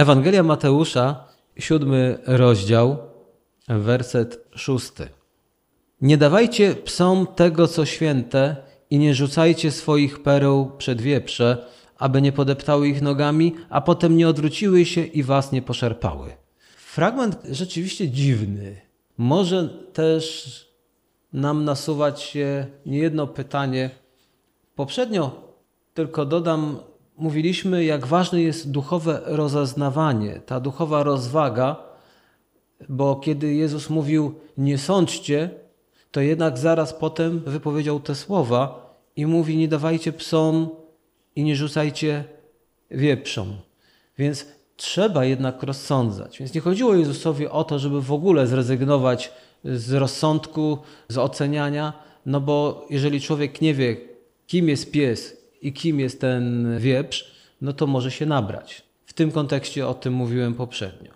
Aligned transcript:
Ewangelia 0.00 0.42
Mateusza, 0.42 1.24
siódmy 1.58 2.18
rozdział, 2.26 2.98
werset 3.68 4.48
szósty. 4.54 5.08
Nie 6.00 6.16
dawajcie 6.18 6.74
psom 6.74 7.26
tego, 7.26 7.68
co 7.68 7.86
święte, 7.86 8.56
i 8.90 8.98
nie 8.98 9.14
rzucajcie 9.14 9.70
swoich 9.70 10.22
pereł 10.22 10.70
przed 10.78 11.00
wieprze, 11.00 11.66
aby 11.98 12.22
nie 12.22 12.32
podeptały 12.32 12.88
ich 12.88 13.02
nogami, 13.02 13.54
a 13.70 13.80
potem 13.80 14.16
nie 14.16 14.28
odwróciły 14.28 14.84
się 14.84 15.04
i 15.04 15.22
was 15.22 15.52
nie 15.52 15.62
poszarpały. 15.62 16.32
Fragment 16.76 17.38
rzeczywiście 17.50 18.08
dziwny. 18.08 18.80
Może 19.18 19.68
też 19.92 20.24
nam 21.32 21.64
nasuwać 21.64 22.20
się 22.22 22.66
niejedno 22.86 23.26
pytanie. 23.26 23.90
Poprzednio, 24.74 25.54
tylko 25.94 26.24
dodam, 26.24 26.78
mówiliśmy, 27.20 27.84
jak 27.84 28.06
ważne 28.06 28.42
jest 28.42 28.70
duchowe 28.70 29.20
rozeznawanie, 29.24 30.40
ta 30.46 30.60
duchowa 30.60 31.02
rozwaga, 31.02 31.76
bo 32.88 33.16
kiedy 33.16 33.54
Jezus 33.54 33.90
mówił 33.90 34.34
nie 34.58 34.78
sądźcie, 34.78 35.50
to 36.10 36.20
jednak 36.20 36.58
zaraz 36.58 36.94
potem 36.94 37.40
wypowiedział 37.40 38.00
te 38.00 38.14
słowa 38.14 38.90
i 39.16 39.26
mówi 39.26 39.56
nie 39.56 39.68
dawajcie 39.68 40.12
psom 40.12 40.68
i 41.36 41.44
nie 41.44 41.56
rzucajcie 41.56 42.24
wieprzom. 42.90 43.56
Więc 44.18 44.46
trzeba 44.76 45.24
jednak 45.24 45.62
rozsądzać. 45.62 46.38
Więc 46.38 46.54
nie 46.54 46.60
chodziło 46.60 46.94
Jezusowi 46.94 47.48
o 47.48 47.64
to, 47.64 47.78
żeby 47.78 48.02
w 48.02 48.12
ogóle 48.12 48.46
zrezygnować 48.46 49.32
z 49.64 49.92
rozsądku, 49.92 50.78
z 51.08 51.18
oceniania, 51.18 51.92
no 52.26 52.40
bo 52.40 52.86
jeżeli 52.90 53.20
człowiek 53.20 53.60
nie 53.60 53.74
wie, 53.74 53.96
kim 54.46 54.68
jest 54.68 54.90
pies 54.90 55.39
i 55.62 55.72
kim 55.72 56.00
jest 56.00 56.20
ten 56.20 56.76
wieprz, 56.78 57.34
no 57.60 57.72
to 57.72 57.86
może 57.86 58.10
się 58.10 58.26
nabrać. 58.26 58.82
W 59.06 59.12
tym 59.12 59.32
kontekście 59.32 59.88
o 59.88 59.94
tym 59.94 60.14
mówiłem 60.14 60.54
poprzednio. 60.54 61.10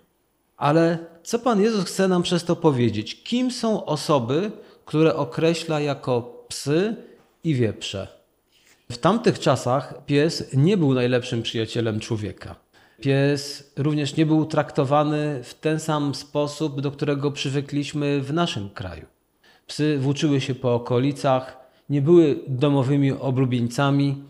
Ale 0.56 0.98
co 1.22 1.38
Pan 1.38 1.60
Jezus 1.60 1.84
chce 1.84 2.08
nam 2.08 2.22
przez 2.22 2.44
to 2.44 2.56
powiedzieć? 2.56 3.22
Kim 3.22 3.50
są 3.50 3.84
osoby, 3.84 4.50
które 4.84 5.16
określa 5.16 5.80
jako 5.80 6.44
psy 6.48 6.96
i 7.44 7.54
wieprze? 7.54 8.08
W 8.92 8.98
tamtych 8.98 9.38
czasach 9.38 10.04
pies 10.06 10.50
nie 10.54 10.76
był 10.76 10.94
najlepszym 10.94 11.42
przyjacielem 11.42 12.00
człowieka. 12.00 12.56
Pies 13.00 13.72
również 13.76 14.16
nie 14.16 14.26
był 14.26 14.46
traktowany 14.46 15.40
w 15.44 15.54
ten 15.54 15.80
sam 15.80 16.14
sposób, 16.14 16.80
do 16.80 16.90
którego 16.90 17.32
przywykliśmy 17.32 18.20
w 18.20 18.32
naszym 18.32 18.70
kraju. 18.70 19.06
Psy 19.66 19.98
włóczyły 19.98 20.40
się 20.40 20.54
po 20.54 20.74
okolicach, 20.74 21.56
nie 21.90 22.02
były 22.02 22.40
domowymi 22.48 23.12
oblubieńcami, 23.12 24.22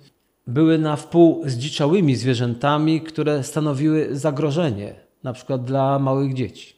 były 0.47 0.79
na 0.79 0.97
wpół 0.97 1.43
zdziczałymi 1.47 2.17
zwierzętami, 2.17 3.01
które 3.01 3.43
stanowiły 3.43 4.09
zagrożenie, 4.17 4.95
na 5.23 5.33
przykład 5.33 5.65
dla 5.65 5.99
małych 5.99 6.35
dzieci. 6.35 6.75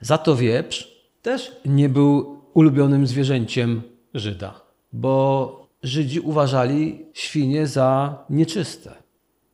Za 0.00 0.18
to 0.18 0.36
wieprz 0.36 0.96
też 1.22 1.56
nie 1.64 1.88
był 1.88 2.40
ulubionym 2.54 3.06
zwierzęciem 3.06 3.82
Żyda, 4.14 4.60
bo 4.92 5.66
Żydzi 5.82 6.20
uważali 6.20 7.06
świnie 7.12 7.66
za 7.66 8.18
nieczyste. 8.30 8.94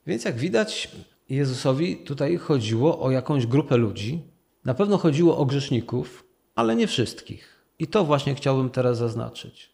Więc 0.07 0.25
jak 0.25 0.37
widać, 0.37 0.91
Jezusowi 1.29 1.97
tutaj 1.97 2.37
chodziło 2.37 3.01
o 3.01 3.11
jakąś 3.11 3.47
grupę 3.47 3.77
ludzi. 3.77 4.23
Na 4.65 4.75
pewno 4.75 4.99
chodziło 4.99 5.39
o 5.39 5.47
grzeszników, 5.47 6.25
ale 6.55 6.77
nie 6.77 6.87
wszystkich. 6.87 7.65
I 7.79 7.87
to 7.87 8.05
właśnie 8.05 8.35
chciałbym 8.35 8.71
teraz 8.71 8.99
zaznaczyć. 8.99 9.72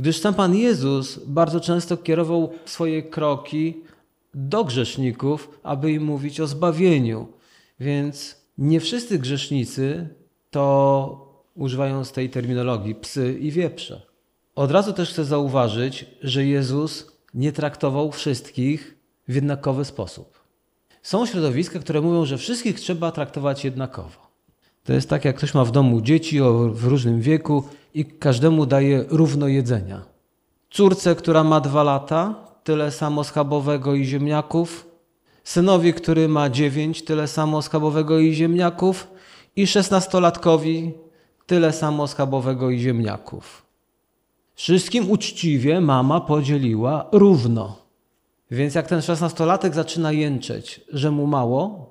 Gdyż 0.00 0.18
sam 0.18 0.34
Pan 0.34 0.56
Jezus 0.56 1.20
bardzo 1.26 1.60
często 1.60 1.96
kierował 1.96 2.52
swoje 2.64 3.02
kroki 3.02 3.80
do 4.34 4.64
grzeszników, 4.64 5.60
aby 5.62 5.92
im 5.92 6.02
mówić 6.02 6.40
o 6.40 6.46
zbawieniu. 6.46 7.28
Więc 7.80 8.36
nie 8.58 8.80
wszyscy 8.80 9.18
grzesznicy 9.18 10.08
to 10.50 11.44
używają 11.54 12.04
z 12.04 12.12
tej 12.12 12.30
terminologii 12.30 12.94
psy 12.94 13.38
i 13.40 13.50
wieprze. 13.50 14.02
Od 14.54 14.70
razu 14.70 14.92
też 14.92 15.10
chcę 15.10 15.24
zauważyć, 15.24 16.06
że 16.22 16.46
Jezus 16.46 17.12
nie 17.34 17.52
traktował 17.52 18.12
wszystkich 18.12 18.98
w 19.28 19.34
jednakowy 19.34 19.84
sposób. 19.84 20.40
Są 21.02 21.26
środowiska, 21.26 21.78
które 21.78 22.00
mówią, 22.00 22.24
że 22.24 22.38
wszystkich 22.38 22.80
trzeba 22.80 23.12
traktować 23.12 23.64
jednakowo. 23.64 24.30
To 24.84 24.92
jest 24.92 25.08
tak, 25.08 25.24
jak 25.24 25.36
ktoś 25.36 25.54
ma 25.54 25.64
w 25.64 25.70
domu 25.70 26.00
dzieci 26.00 26.40
w 26.72 26.84
różnym 26.84 27.20
wieku 27.20 27.64
i 27.94 28.04
każdemu 28.04 28.66
daje 28.66 29.04
równo 29.08 29.48
jedzenia. 29.48 30.02
Córce, 30.70 31.14
która 31.14 31.44
ma 31.44 31.60
dwa 31.60 31.82
lata, 31.82 32.34
tyle 32.64 32.90
samo 32.90 33.24
schabowego 33.24 33.94
i 33.94 34.04
ziemniaków. 34.04 34.86
Synowi, 35.44 35.94
który 35.94 36.28
ma 36.28 36.50
dziewięć, 36.50 37.04
tyle 37.04 37.28
samo 37.28 37.62
schabowego 37.62 38.18
i 38.18 38.34
ziemniaków. 38.34 39.08
I 39.56 39.66
szesnastolatkowi 39.66 40.92
tyle 41.46 41.72
samo 41.72 42.06
schabowego 42.06 42.70
i 42.70 42.78
ziemniaków. 42.78 43.62
Wszystkim 44.54 45.10
uczciwie 45.10 45.80
mama 45.80 46.20
podzieliła 46.20 47.06
równo. 47.12 47.76
Więc 48.50 48.74
jak 48.74 48.86
ten 48.86 49.02
szesnastolatek 49.02 49.74
zaczyna 49.74 50.12
jęczeć, 50.12 50.80
że 50.92 51.10
mu 51.10 51.26
mało, 51.26 51.90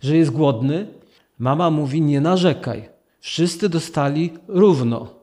że 0.00 0.16
jest 0.16 0.30
głodny, 0.30 0.86
mama 1.38 1.70
mówi 1.70 2.00
nie 2.02 2.20
narzekaj. 2.20 2.88
Wszyscy 3.20 3.68
dostali 3.68 4.32
równo. 4.48 5.13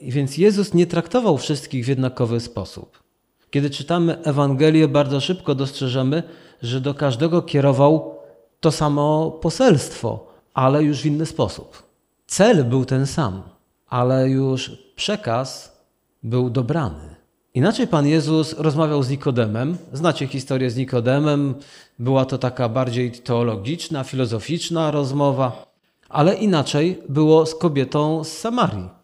I 0.00 0.12
więc 0.12 0.38
Jezus 0.38 0.74
nie 0.74 0.86
traktował 0.86 1.38
wszystkich 1.38 1.84
w 1.84 1.88
jednakowy 1.88 2.40
sposób. 2.40 3.02
Kiedy 3.50 3.70
czytamy 3.70 4.22
Ewangelię, 4.22 4.88
bardzo 4.88 5.20
szybko 5.20 5.54
dostrzeżemy, 5.54 6.22
że 6.62 6.80
do 6.80 6.94
każdego 6.94 7.42
kierował 7.42 8.14
to 8.60 8.72
samo 8.72 9.30
poselstwo, 9.30 10.32
ale 10.54 10.82
już 10.82 11.00
w 11.00 11.06
inny 11.06 11.26
sposób. 11.26 11.82
Cel 12.26 12.64
był 12.64 12.84
ten 12.84 13.06
sam, 13.06 13.42
ale 13.86 14.28
już 14.28 14.70
przekaz 14.96 15.78
był 16.22 16.50
dobrany. 16.50 17.16
Inaczej 17.54 17.86
Pan 17.86 18.06
Jezus 18.06 18.54
rozmawiał 18.58 19.02
z 19.02 19.10
Nikodemem. 19.10 19.76
Znacie 19.92 20.26
historię 20.26 20.70
z 20.70 20.76
Nikodemem. 20.76 21.54
Była 21.98 22.24
to 22.24 22.38
taka 22.38 22.68
bardziej 22.68 23.12
teologiczna, 23.12 24.04
filozoficzna 24.04 24.90
rozmowa, 24.90 25.66
ale 26.08 26.34
inaczej 26.34 27.02
było 27.08 27.46
z 27.46 27.54
kobietą 27.54 28.24
z 28.24 28.28
Samarii. 28.28 28.97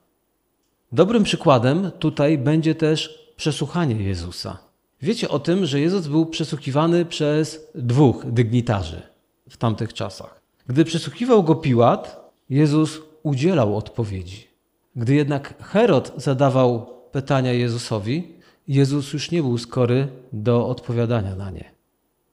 Dobrym 0.95 1.23
przykładem 1.23 1.91
tutaj 1.99 2.39
będzie 2.39 2.75
też 2.75 3.29
przesłuchanie 3.37 3.95
Jezusa. 3.95 4.59
Wiecie 5.03 5.29
o 5.29 5.39
tym, 5.39 5.67
że 5.67 5.81
Jezus 5.81 6.07
był 6.07 6.27
przesłuchiwany 6.27 7.05
przez 7.05 7.61
dwóch 7.75 8.25
dygnitarzy 8.27 9.03
w 9.49 9.57
tamtych 9.57 9.93
czasach. 9.93 10.41
Gdy 10.67 10.85
przesłuchiwał 10.85 11.43
go 11.43 11.55
Piłat, 11.55 12.31
Jezus 12.51 13.01
udzielał 13.23 13.77
odpowiedzi. 13.77 14.49
Gdy 14.97 15.15
jednak 15.15 15.63
Herod 15.63 16.13
zadawał 16.17 16.87
pytania 17.13 17.53
Jezusowi, 17.53 18.29
Jezus 18.69 19.13
już 19.13 19.31
nie 19.31 19.43
był 19.43 19.59
skory 19.59 20.09
do 20.33 20.69
odpowiadania 20.69 21.37
na 21.37 21.51
nie. 21.51 21.71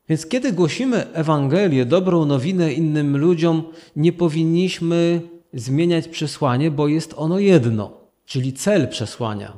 Więc 0.09 0.25
kiedy 0.25 0.51
głosimy 0.51 1.13
Ewangelię, 1.13 1.85
dobrą 1.85 2.25
nowinę 2.25 2.73
innym 2.73 3.17
ludziom, 3.17 3.63
nie 3.95 4.13
powinniśmy 4.13 5.21
zmieniać 5.53 6.07
przesłanie, 6.07 6.71
bo 6.71 6.87
jest 6.87 7.13
ono 7.17 7.39
jedno, 7.39 8.00
czyli 8.25 8.53
cel 8.53 8.87
przesłania. 8.87 9.53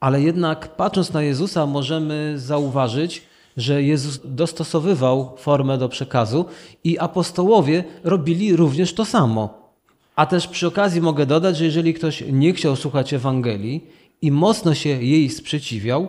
Ale 0.00 0.22
jednak 0.22 0.76
patrząc 0.76 1.12
na 1.12 1.22
Jezusa, 1.22 1.66
możemy 1.66 2.34
zauważyć, 2.36 3.22
że 3.56 3.82
Jezus 3.82 4.20
dostosowywał 4.24 5.36
formę 5.36 5.78
do 5.78 5.88
przekazu 5.88 6.44
i 6.84 6.98
apostołowie 6.98 7.84
robili 8.04 8.56
również 8.56 8.94
to 8.94 9.04
samo. 9.04 9.64
A 10.16 10.26
też 10.26 10.48
przy 10.48 10.66
okazji 10.66 11.00
mogę 11.00 11.26
dodać, 11.26 11.56
że 11.56 11.64
jeżeli 11.64 11.94
ktoś 11.94 12.24
nie 12.32 12.52
chciał 12.52 12.76
słuchać 12.76 13.14
Ewangelii 13.14 13.86
i 14.22 14.30
mocno 14.32 14.74
się 14.74 14.88
jej 14.88 15.30
sprzeciwiał, 15.30 16.08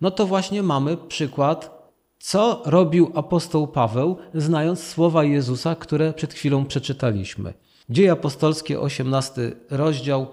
no 0.00 0.10
to 0.10 0.26
właśnie 0.26 0.62
mamy 0.62 0.96
przykład, 0.96 1.78
co 2.18 2.62
robił 2.64 3.12
apostoł 3.14 3.66
Paweł, 3.66 4.16
znając 4.34 4.82
słowa 4.82 5.24
Jezusa, 5.24 5.74
które 5.74 6.12
przed 6.12 6.34
chwilą 6.34 6.64
przeczytaliśmy. 6.64 7.54
Dzieje 7.90 8.12
apostolskie, 8.12 8.80
18 8.80 9.52
rozdział, 9.70 10.26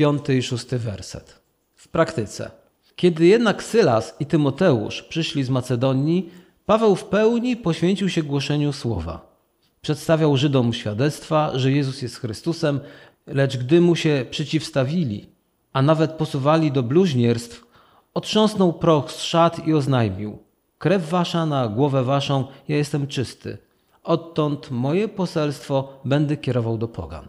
5 0.00 0.28
i 0.28 0.42
6 0.42 0.66
werset. 0.66 1.40
W 1.74 1.88
praktyce. 1.88 2.50
Kiedy 2.96 3.26
jednak 3.26 3.62
Sylas 3.62 4.14
i 4.20 4.26
Tymoteusz 4.26 5.02
przyszli 5.02 5.44
z 5.44 5.50
Macedonii, 5.50 6.30
Paweł 6.66 6.96
w 6.96 7.04
pełni 7.04 7.56
poświęcił 7.56 8.08
się 8.08 8.22
głoszeniu 8.22 8.72
słowa. 8.72 9.36
Przedstawiał 9.80 10.36
Żydom 10.36 10.72
świadectwa, 10.72 11.58
że 11.58 11.72
Jezus 11.72 12.02
jest 12.02 12.16
Chrystusem, 12.16 12.80
lecz 13.26 13.56
gdy 13.56 13.80
mu 13.80 13.96
się 13.96 14.26
przeciwstawili, 14.30 15.28
a 15.72 15.82
nawet 15.82 16.12
posuwali 16.12 16.72
do 16.72 16.82
bluźnierstw, 16.82 17.66
otrząsnął 18.14 18.72
proch 18.72 19.12
z 19.12 19.22
szat 19.22 19.66
i 19.66 19.74
oznajmił: 19.74 20.38
Krew 20.78 21.10
wasza 21.10 21.46
na 21.46 21.68
głowę 21.68 22.04
waszą, 22.04 22.46
ja 22.68 22.76
jestem 22.76 23.06
czysty. 23.06 23.58
Odtąd 24.02 24.70
moje 24.70 25.08
poselstwo 25.08 26.00
będę 26.04 26.36
kierował 26.36 26.78
do 26.78 26.88
pogan. 26.88 27.28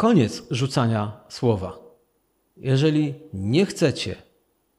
Koniec 0.00 0.42
rzucania 0.50 1.12
słowa. 1.28 1.78
Jeżeli 2.56 3.14
nie 3.34 3.66
chcecie, 3.66 4.16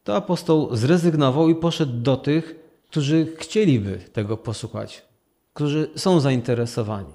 to 0.03 0.15
apostoł 0.15 0.75
zrezygnował 0.75 1.49
i 1.49 1.55
poszedł 1.55 2.01
do 2.01 2.17
tych, 2.17 2.55
którzy 2.89 3.27
chcieliby 3.37 3.97
tego 4.13 4.37
posłuchać. 4.37 5.05
którzy 5.53 5.89
są 5.95 6.19
zainteresowani. 6.19 7.13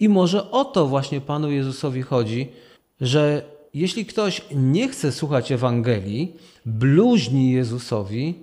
I 0.00 0.08
może 0.08 0.50
o 0.50 0.64
to 0.64 0.86
właśnie 0.86 1.20
Panu 1.20 1.50
Jezusowi 1.50 2.02
chodzi, 2.02 2.52
że 3.00 3.42
jeśli 3.74 4.06
ktoś 4.06 4.44
nie 4.54 4.88
chce 4.88 5.12
słuchać 5.12 5.52
Ewangelii, 5.52 6.36
bluźni 6.66 7.52
Jezusowi, 7.52 8.34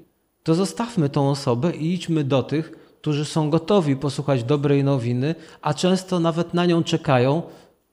to 0.44 0.56
zostawmy 0.56 1.10
tą 1.10 1.30
osobę 1.30 1.72
i 1.75 1.94
idźmy 1.94 2.24
do 2.24 2.44
tych, 2.44 2.72
którzy 3.02 3.25
są 3.25 3.50
gotowi 3.50 3.96
posłuchać 3.96 4.44
dobrej 4.44 4.84
nowiny, 4.84 5.36
a 5.62 5.74
często 5.74 6.19
nawet 6.19 6.54
na 6.54 6.66
nią 6.66 6.84
czekają, 6.84 7.44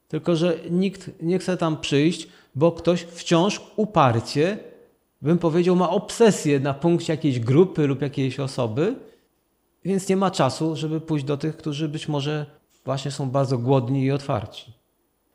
tylko 0.09 0.37
że 0.37 0.59
nikt 0.71 1.11
nie 1.23 1.39
chce 1.39 1.57
tam 1.57 1.81
przyjść, 1.81 2.29
bo 2.55 2.73
ktoś 2.73 3.01
wciąż 3.01 3.61
uparcie, 3.77 4.59
bym 5.23 5.39
powiedział, 5.39 5.77
ma 5.77 5.91
obsesję 5.91 6.61
na 6.61 6.75
punkcie 6.75 7.13
jakiejś 7.13 7.41
grupy 7.41 7.87
lub 7.87 8.03
jakiejś 8.03 8.41
osoby, 8.41 8.97
więc 9.85 10.09
nie 10.09 10.17
ma 10.17 10.31
czasu, 10.31 10.77
żeby 10.77 11.01
pójść 11.01 11.25
do 11.25 11.37
tych, 11.37 11.57
którzy 11.57 11.89
być 11.89 12.09
może 12.09 12.47
właśnie 12.85 13.11
są 13.11 13.31
bardzo 13.31 13.59
głodni 13.59 14.05
i 14.05 14.11
otwarci, 14.11 14.73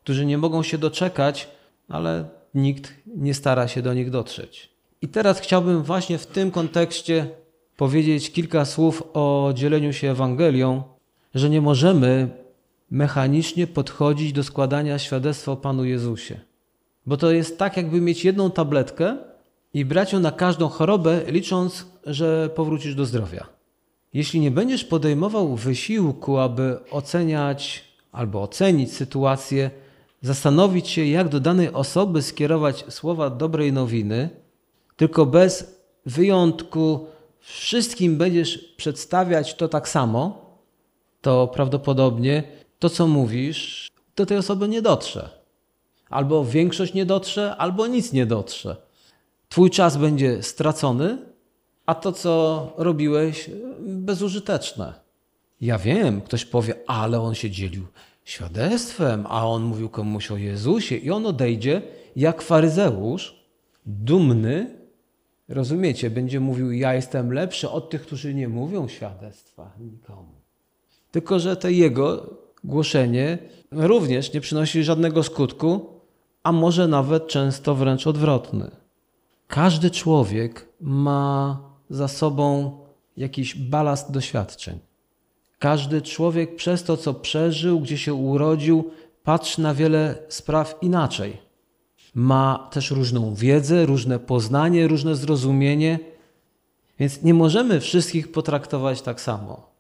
którzy 0.03 0.25
nie 0.25 0.37
mogą 0.37 0.63
się 0.63 0.77
doczekać, 0.77 1.47
ale 1.89 2.29
nikt 2.53 2.93
nie 3.05 3.33
stara 3.33 3.67
się 3.67 3.81
do 3.81 3.93
nich 3.93 4.09
dotrzeć. 4.09 4.69
I 5.01 5.07
teraz 5.07 5.39
chciałbym 5.39 5.83
właśnie 5.83 6.17
w 6.17 6.27
tym 6.27 6.51
kontekście 6.51 7.29
powiedzieć 7.77 8.31
kilka 8.31 8.65
słów 8.65 9.03
o 9.13 9.51
dzieleniu 9.55 9.93
się 9.93 10.11
Ewangelią, 10.11 10.83
że 11.35 11.49
nie 11.49 11.61
możemy 11.61 12.42
mechanicznie 12.93 13.67
podchodzić 13.67 14.33
do 14.33 14.43
składania 14.43 14.99
świadectwa 14.99 15.51
o 15.51 15.55
Panu 15.55 15.85
Jezusie. 15.85 16.39
Bo 17.05 17.17
to 17.17 17.31
jest 17.31 17.57
tak, 17.57 17.77
jakby 17.77 18.01
mieć 18.01 18.25
jedną 18.25 18.51
tabletkę 18.51 19.17
i 19.73 19.85
brać 19.85 20.13
ją 20.13 20.19
na 20.19 20.31
każdą 20.31 20.67
chorobę, 20.67 21.21
licząc, 21.27 21.85
że 22.05 22.49
powrócisz 22.55 22.95
do 22.95 23.05
zdrowia. 23.05 23.45
Jeśli 24.13 24.39
nie 24.39 24.51
będziesz 24.51 24.83
podejmował 24.83 25.55
wysiłku, 25.55 26.37
aby 26.37 26.79
oceniać 26.91 27.83
albo 28.11 28.41
ocenić 28.41 28.93
sytuację, 28.93 29.71
zastanowić 30.21 30.89
się, 30.89 31.05
jak 31.05 31.29
do 31.29 31.39
danej 31.39 31.73
osoby 31.73 32.21
skierować 32.21 32.85
słowa 32.89 33.29
dobrej 33.29 33.73
nowiny, 33.73 34.29
tylko 34.95 35.25
bez 35.25 35.81
wyjątku 36.05 37.07
wszystkim 37.39 38.17
będziesz 38.17 38.57
przedstawiać 38.57 39.55
to 39.55 39.67
tak 39.67 39.89
samo, 39.89 40.45
to 41.21 41.47
prawdopodobnie 41.47 42.43
to, 42.83 42.89
co 42.89 43.07
mówisz, 43.07 43.91
do 44.15 44.25
tej 44.25 44.37
osoby 44.37 44.67
nie 44.67 44.81
dotrze. 44.81 45.29
Albo 46.09 46.45
większość 46.45 46.93
nie 46.93 47.05
dotrze, 47.05 47.55
albo 47.55 47.87
nic 47.87 48.13
nie 48.13 48.25
dotrze. 48.25 48.75
Twój 49.49 49.69
czas 49.69 49.97
będzie 49.97 50.43
stracony, 50.43 51.17
a 51.85 51.95
to, 51.95 52.11
co 52.11 52.73
robiłeś, 52.77 53.49
bezużyteczne. 53.79 54.93
Ja 55.61 55.77
wiem, 55.77 56.21
ktoś 56.21 56.45
powie, 56.45 56.75
ale 56.87 57.21
on 57.21 57.35
się 57.35 57.51
dzielił 57.51 57.87
świadectwem, 58.23 59.25
a 59.29 59.47
on 59.47 59.63
mówił 59.63 59.89
komuś 59.89 60.31
o 60.31 60.37
Jezusie 60.37 60.95
i 60.95 61.11
on 61.11 61.25
odejdzie 61.25 61.81
jak 62.15 62.41
faryzeusz, 62.41 63.43
dumny, 63.85 64.77
rozumiecie, 65.47 66.09
będzie 66.09 66.39
mówił, 66.39 66.71
ja 66.71 66.93
jestem 66.93 67.33
lepszy 67.33 67.69
od 67.69 67.89
tych, 67.89 68.01
którzy 68.01 68.33
nie 68.33 68.49
mówią 68.49 68.87
świadectwa 68.87 69.71
nikomu. 69.79 70.35
Tylko, 71.11 71.39
że 71.39 71.55
to 71.55 71.69
jego 71.69 72.42
głoszenie 72.63 73.37
również 73.71 74.33
nie 74.33 74.41
przynosi 74.41 74.83
żadnego 74.83 75.23
skutku, 75.23 75.89
a 76.43 76.51
może 76.51 76.87
nawet 76.87 77.27
często 77.27 77.75
wręcz 77.75 78.07
odwrotny. 78.07 78.71
Każdy 79.47 79.91
człowiek 79.91 80.69
ma 80.81 81.59
za 81.89 82.07
sobą 82.07 82.77
jakiś 83.17 83.55
balast 83.55 84.11
doświadczeń. 84.11 84.79
Każdy 85.59 86.01
człowiek 86.01 86.55
przez 86.55 86.83
to, 86.83 86.97
co 86.97 87.13
przeżył, 87.13 87.79
gdzie 87.79 87.97
się 87.97 88.13
urodził, 88.13 88.91
patrzy 89.23 89.61
na 89.61 89.73
wiele 89.73 90.15
spraw 90.29 90.75
inaczej. 90.81 91.37
Ma 92.15 92.69
też 92.71 92.91
różną 92.91 93.35
wiedzę, 93.35 93.85
różne 93.85 94.19
poznanie, 94.19 94.87
różne 94.87 95.15
zrozumienie, 95.15 95.99
więc 96.99 97.21
nie 97.21 97.33
możemy 97.33 97.79
wszystkich 97.79 98.31
potraktować 98.31 99.01
tak 99.01 99.21
samo. 99.21 99.73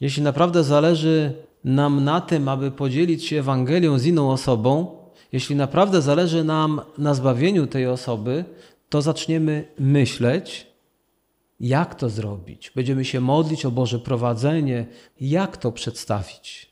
Jeśli 0.00 0.22
naprawdę 0.22 0.64
zależy 0.64 1.32
nam 1.64 2.04
na 2.04 2.20
tym, 2.20 2.48
aby 2.48 2.70
podzielić 2.70 3.24
się 3.24 3.38
Ewangelią 3.38 3.98
z 3.98 4.06
inną 4.06 4.30
osobą, 4.30 4.96
jeśli 5.32 5.56
naprawdę 5.56 6.02
zależy 6.02 6.44
nam 6.44 6.80
na 6.98 7.14
zbawieniu 7.14 7.66
tej 7.66 7.86
osoby, 7.86 8.44
to 8.88 9.02
zaczniemy 9.02 9.68
myśleć, 9.78 10.66
jak 11.60 11.94
to 11.94 12.10
zrobić. 12.10 12.72
Będziemy 12.74 13.04
się 13.04 13.20
modlić 13.20 13.66
o 13.66 13.70
Boże 13.70 13.98
prowadzenie, 13.98 14.86
jak 15.20 15.56
to 15.56 15.72
przedstawić. 15.72 16.70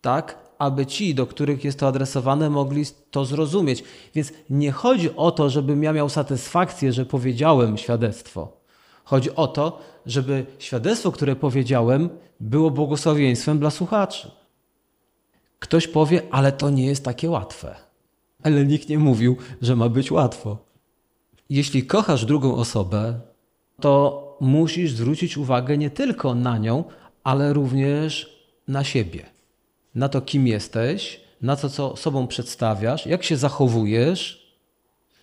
Tak, 0.00 0.38
aby 0.58 0.86
ci, 0.86 1.14
do 1.14 1.26
których 1.26 1.64
jest 1.64 1.78
to 1.78 1.86
adresowane, 1.86 2.50
mogli 2.50 2.84
to 3.10 3.24
zrozumieć. 3.24 3.84
Więc 4.14 4.32
nie 4.50 4.72
chodzi 4.72 5.16
o 5.16 5.30
to, 5.30 5.50
żebym 5.50 5.82
ja 5.82 5.92
miał 5.92 6.08
satysfakcję, 6.08 6.92
że 6.92 7.06
powiedziałem 7.06 7.78
świadectwo. 7.78 8.63
Chodzi 9.04 9.34
o 9.34 9.46
to, 9.46 9.80
żeby 10.06 10.46
świadectwo, 10.58 11.12
które 11.12 11.36
powiedziałem, 11.36 12.08
było 12.40 12.70
błogosławieństwem 12.70 13.58
dla 13.58 13.70
słuchaczy. 13.70 14.30
Ktoś 15.58 15.88
powie, 15.88 16.22
ale 16.30 16.52
to 16.52 16.70
nie 16.70 16.86
jest 16.86 17.04
takie 17.04 17.30
łatwe. 17.30 17.76
Ale 18.42 18.66
nikt 18.66 18.88
nie 18.88 18.98
mówił, 18.98 19.36
że 19.62 19.76
ma 19.76 19.88
być 19.88 20.10
łatwo. 20.10 20.58
Jeśli 21.50 21.86
kochasz 21.86 22.24
drugą 22.24 22.54
osobę, 22.54 23.20
to 23.80 24.24
musisz 24.40 24.92
zwrócić 24.92 25.36
uwagę 25.36 25.78
nie 25.78 25.90
tylko 25.90 26.34
na 26.34 26.58
nią, 26.58 26.84
ale 27.24 27.52
również 27.52 28.36
na 28.68 28.84
siebie. 28.84 29.26
Na 29.94 30.08
to, 30.08 30.20
kim 30.20 30.46
jesteś, 30.46 31.20
na 31.42 31.56
to, 31.56 31.68
co 31.68 31.96
sobą 31.96 32.26
przedstawiasz, 32.26 33.06
jak 33.06 33.24
się 33.24 33.36
zachowujesz, 33.36 34.43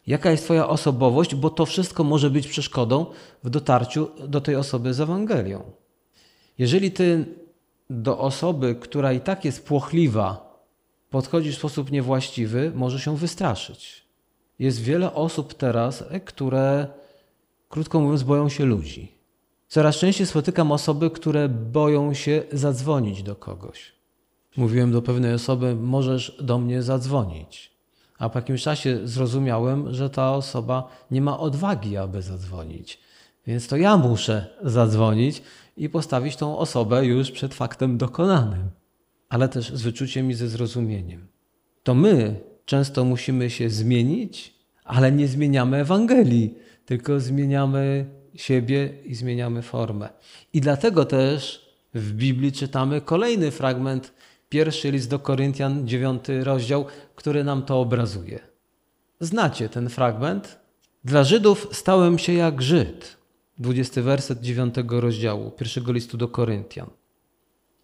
jaka 0.07 0.31
jest 0.31 0.43
Twoja 0.43 0.67
osobowość, 0.67 1.35
bo 1.35 1.49
to 1.49 1.65
wszystko 1.65 2.03
może 2.03 2.29
być 2.29 2.47
przeszkodą 2.47 3.05
w 3.43 3.49
dotarciu 3.49 4.07
do 4.27 4.41
tej 4.41 4.55
osoby 4.55 4.93
z 4.93 4.99
Ewangelią. 4.99 5.63
Jeżeli 6.57 6.91
Ty 6.91 7.25
do 7.89 8.19
osoby, 8.19 8.75
która 8.75 9.13
i 9.13 9.19
tak 9.19 9.45
jest 9.45 9.65
płochliwa, 9.65 10.51
podchodzisz 11.09 11.55
w 11.55 11.59
sposób 11.59 11.91
niewłaściwy, 11.91 12.71
może 12.75 12.99
się 12.99 13.17
wystraszyć. 13.17 14.05
Jest 14.59 14.81
wiele 14.81 15.13
osób 15.13 15.53
teraz, 15.53 16.03
które 16.25 16.87
krótko 17.69 17.99
mówiąc, 17.99 18.23
boją 18.23 18.49
się 18.49 18.65
ludzi. 18.65 19.11
Coraz 19.67 19.95
częściej 19.95 20.27
spotykam 20.27 20.71
osoby, 20.71 21.09
które 21.09 21.49
boją 21.49 22.13
się 22.13 22.43
zadzwonić 22.51 23.23
do 23.23 23.35
kogoś. 23.35 23.91
Mówiłem 24.57 24.91
do 24.91 25.01
pewnej 25.01 25.33
osoby: 25.33 25.75
Możesz 25.75 26.37
do 26.41 26.57
mnie 26.57 26.83
zadzwonić. 26.83 27.70
A 28.21 28.29
po 28.29 28.39
jakimś 28.39 28.63
czasie 28.63 28.99
zrozumiałem, 29.03 29.93
że 29.93 30.09
ta 30.09 30.33
osoba 30.33 30.89
nie 31.11 31.21
ma 31.21 31.39
odwagi, 31.39 31.97
aby 31.97 32.21
zadzwonić. 32.21 32.99
Więc 33.47 33.67
to 33.67 33.77
ja 33.77 33.97
muszę 33.97 34.47
zadzwonić 34.63 35.41
i 35.77 35.89
postawić 35.89 36.35
tą 36.35 36.57
osobę 36.57 37.05
już 37.05 37.31
przed 37.31 37.53
faktem 37.53 37.97
dokonanym, 37.97 38.69
ale 39.29 39.49
też 39.49 39.73
z 39.73 39.81
wyczuciem 39.81 40.31
i 40.31 40.33
ze 40.33 40.47
zrozumieniem. 40.47 41.27
To 41.83 41.93
my 41.93 42.39
często 42.65 43.05
musimy 43.05 43.49
się 43.49 43.69
zmienić, 43.69 44.53
ale 44.83 45.11
nie 45.11 45.27
zmieniamy 45.27 45.77
Ewangelii 45.77 46.55
tylko 46.85 47.19
zmieniamy 47.19 48.05
siebie 48.35 48.93
i 49.05 49.15
zmieniamy 49.15 49.61
formę. 49.61 50.09
I 50.53 50.61
dlatego 50.61 51.05
też 51.05 51.65
w 51.93 52.13
Biblii 52.13 52.51
czytamy 52.51 53.01
kolejny 53.01 53.51
fragment, 53.51 54.13
pierwszy 54.51 54.91
list 54.91 55.09
do 55.09 55.19
Koryntian, 55.19 55.87
dziewiąty 55.87 56.43
rozdział, 56.43 56.85
który 57.15 57.43
nam 57.43 57.63
to 57.63 57.79
obrazuje. 57.79 58.39
Znacie 59.19 59.69
ten 59.69 59.89
fragment? 59.89 60.59
Dla 61.03 61.23
Żydów 61.23 61.67
stałem 61.71 62.17
się 62.17 62.33
jak 62.33 62.61
Żyd. 62.61 63.17
Dwudziesty 63.57 64.01
werset 64.01 64.41
dziewiątego 64.41 65.01
rozdziału, 65.01 65.51
pierwszego 65.51 65.91
listu 65.91 66.17
do 66.17 66.27
Koryntian. 66.27 66.89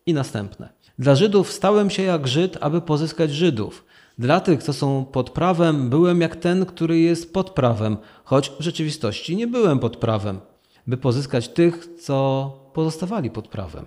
I 0.06 0.14
następne. 0.14 0.70
Dla 1.00 1.16
Żydów 1.16 1.52
stałem 1.52 1.90
się 1.90 2.04
jak 2.04 2.28
Żyd, 2.28 2.58
aby 2.62 2.82
pozyskać 2.82 3.32
Żydów. 3.32 3.86
Dla 4.18 4.40
tych, 4.40 4.64
co 4.64 4.74
są 4.74 5.06
pod 5.06 5.30
prawem, 5.30 5.90
byłem 5.90 6.22
jak 6.22 6.36
ten, 6.36 6.66
który 6.66 7.00
jest 7.00 7.34
pod 7.34 7.50
prawem, 7.50 7.98
choć 8.24 8.50
w 8.50 8.62
rzeczywistości 8.62 9.36
nie 9.36 9.48
byłem 9.48 9.80
pod 9.80 9.98
prawem, 9.98 10.40
by 10.88 10.98
pozyskać 10.98 11.48
tych, 11.50 11.88
co 12.02 12.52
pozostawali 12.74 13.30
pod 13.30 13.48
prawem. 13.48 13.86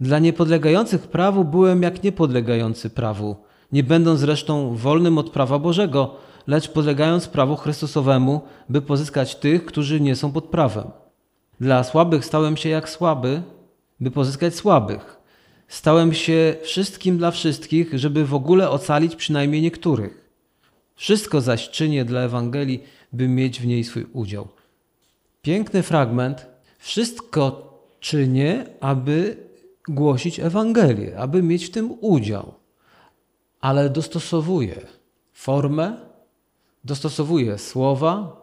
Dla 0.00 0.18
niepodlegających 0.18 1.08
prawu 1.08 1.44
byłem 1.44 1.82
jak 1.82 2.02
niepodlegający 2.02 2.90
prawu, 2.90 3.36
nie 3.72 3.84
będąc 3.84 4.20
zresztą 4.20 4.76
wolnym 4.76 5.18
od 5.18 5.30
prawa 5.30 5.58
Bożego, 5.58 6.16
lecz 6.46 6.68
podlegając 6.68 7.28
prawu 7.28 7.56
Chrystusowemu, 7.56 8.40
by 8.68 8.82
pozyskać 8.82 9.36
tych, 9.36 9.64
którzy 9.64 10.00
nie 10.00 10.16
są 10.16 10.32
pod 10.32 10.44
prawem. 10.44 10.84
Dla 11.60 11.84
słabych 11.84 12.24
stałem 12.24 12.56
się 12.56 12.68
jak 12.68 12.88
słaby, 12.88 13.42
by 14.00 14.10
pozyskać 14.10 14.54
słabych. 14.54 15.16
Stałem 15.68 16.14
się 16.14 16.56
wszystkim 16.62 17.18
dla 17.18 17.30
wszystkich, 17.30 17.98
żeby 17.98 18.24
w 18.24 18.34
ogóle 18.34 18.70
ocalić 18.70 19.16
przynajmniej 19.16 19.62
niektórych. 19.62 20.30
Wszystko 20.94 21.40
zaś 21.40 21.70
czynię 21.70 22.04
dla 22.04 22.20
Ewangelii, 22.20 22.82
by 23.12 23.28
mieć 23.28 23.60
w 23.60 23.66
niej 23.66 23.84
swój 23.84 24.06
udział. 24.12 24.48
Piękny 25.42 25.82
fragment. 25.82 26.46
Wszystko 26.78 27.74
czynię, 28.00 28.64
aby 28.80 29.36
głosić 29.88 30.40
Ewangelię, 30.40 31.18
aby 31.18 31.42
mieć 31.42 31.66
w 31.66 31.70
tym 31.70 31.96
udział, 32.00 32.54
ale 33.60 33.90
dostosowuję 33.90 34.86
formę, 35.32 35.96
dostosowuję 36.84 37.58
słowa, 37.58 38.36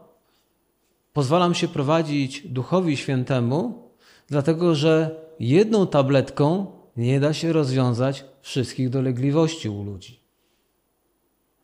pozwalam 1.13 1.53
się 1.53 1.67
prowadzić 1.67 2.48
Duchowi 2.48 2.98
Świętemu, 2.98 3.89
dlatego 4.27 4.75
że 4.75 5.15
jedną 5.39 5.88
tabletką 5.88 6.65
nie 6.98 7.19
da 7.19 7.33
się 7.33 7.53
rozwiązać 7.53 8.25
wszystkich 8.41 8.89
dolegliwości 8.89 9.69
u 9.69 9.83
ludzi. 9.83 10.19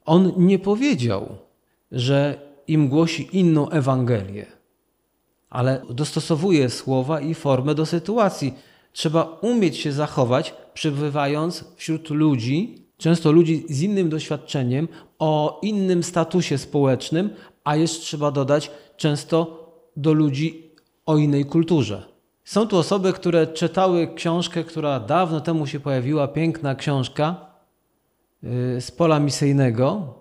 On 0.05 0.33
nie 0.37 0.59
powiedział, 0.59 1.37
że 1.91 2.41
im 2.67 2.87
głosi 2.89 3.29
inną 3.31 3.69
Ewangelię, 3.69 4.45
ale 5.49 5.81
dostosowuje 5.89 6.69
słowa 6.69 7.21
i 7.21 7.33
formę 7.33 7.75
do 7.75 7.85
sytuacji. 7.85 8.53
Trzeba 8.93 9.23
umieć 9.41 9.77
się 9.77 9.91
zachować, 9.91 10.53
przebywając 10.73 11.65
wśród 11.75 12.09
ludzi, 12.09 12.87
często 12.97 13.31
ludzi 13.31 13.65
z 13.69 13.81
innym 13.81 14.09
doświadczeniem, 14.09 14.87
o 15.19 15.59
innym 15.63 16.03
statusie 16.03 16.57
społecznym, 16.57 17.29
a 17.63 17.75
jeszcze 17.75 18.01
trzeba 18.01 18.31
dodać 18.31 18.71
często 18.97 19.67
do 19.97 20.13
ludzi 20.13 20.71
o 21.05 21.17
innej 21.17 21.45
kulturze. 21.45 22.03
Są 22.43 22.67
tu 22.67 22.77
osoby, 22.77 23.13
które 23.13 23.47
czytały 23.47 24.07
książkę, 24.15 24.63
która 24.63 24.99
dawno 24.99 25.41
temu 25.41 25.67
się 25.67 25.79
pojawiła, 25.79 26.27
piękna 26.27 26.75
książka 26.75 27.35
y, 28.43 28.81
z 28.81 28.91
pola 28.91 29.19
misyjnego. 29.19 30.13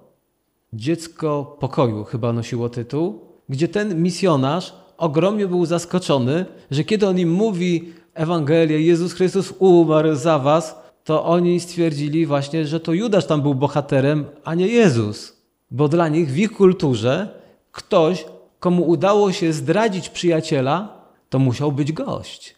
Dziecko 0.72 1.56
pokoju 1.60 2.04
chyba 2.04 2.32
nosiło 2.32 2.68
tytuł, 2.68 3.20
gdzie 3.48 3.68
ten 3.68 4.02
misjonarz 4.02 4.74
ogromnie 4.98 5.46
był 5.48 5.66
zaskoczony, 5.66 6.46
że 6.70 6.84
kiedy 6.84 7.08
on 7.08 7.18
im 7.18 7.32
mówi 7.32 7.92
Ewangelię, 8.16 8.80
Jezus 8.80 9.12
Chrystus 9.12 9.54
umarł 9.58 10.14
za 10.14 10.38
was, 10.38 10.74
to 11.04 11.24
oni 11.24 11.60
stwierdzili 11.60 12.26
właśnie, 12.26 12.66
że 12.66 12.80
to 12.80 12.92
Judasz 12.92 13.26
tam 13.26 13.42
był 13.42 13.54
bohaterem, 13.54 14.24
a 14.44 14.54
nie 14.54 14.66
Jezus. 14.66 15.36
Bo 15.70 15.88
dla 15.88 16.08
nich 16.08 16.30
w 16.30 16.38
ich 16.38 16.52
kulturze 16.52 17.28
ktoś, 17.72 18.24
komu 18.60 18.88
udało 18.88 19.32
się 19.32 19.52
zdradzić 19.52 20.08
przyjaciela, 20.08 21.02
to 21.28 21.38
musiał 21.38 21.72
być 21.72 21.92
gość. 21.92 22.56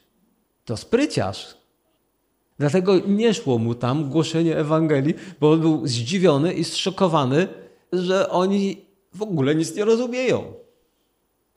To 0.65 0.77
spryciarz. 0.77 1.57
Dlatego 2.59 2.99
nie 3.07 3.35
szło 3.35 3.59
mu 3.59 3.75
tam 3.75 4.09
głoszenie 4.09 4.57
Ewangelii, 4.57 5.15
bo 5.41 5.57
był 5.57 5.87
zdziwiony 5.87 6.53
i 6.53 6.65
zszokowany, 6.65 7.49
że 7.93 8.31
oni 8.31 8.85
w 9.15 9.23
ogóle 9.23 9.55
nic 9.55 9.75
nie 9.75 9.85
rozumieją. 9.85 10.43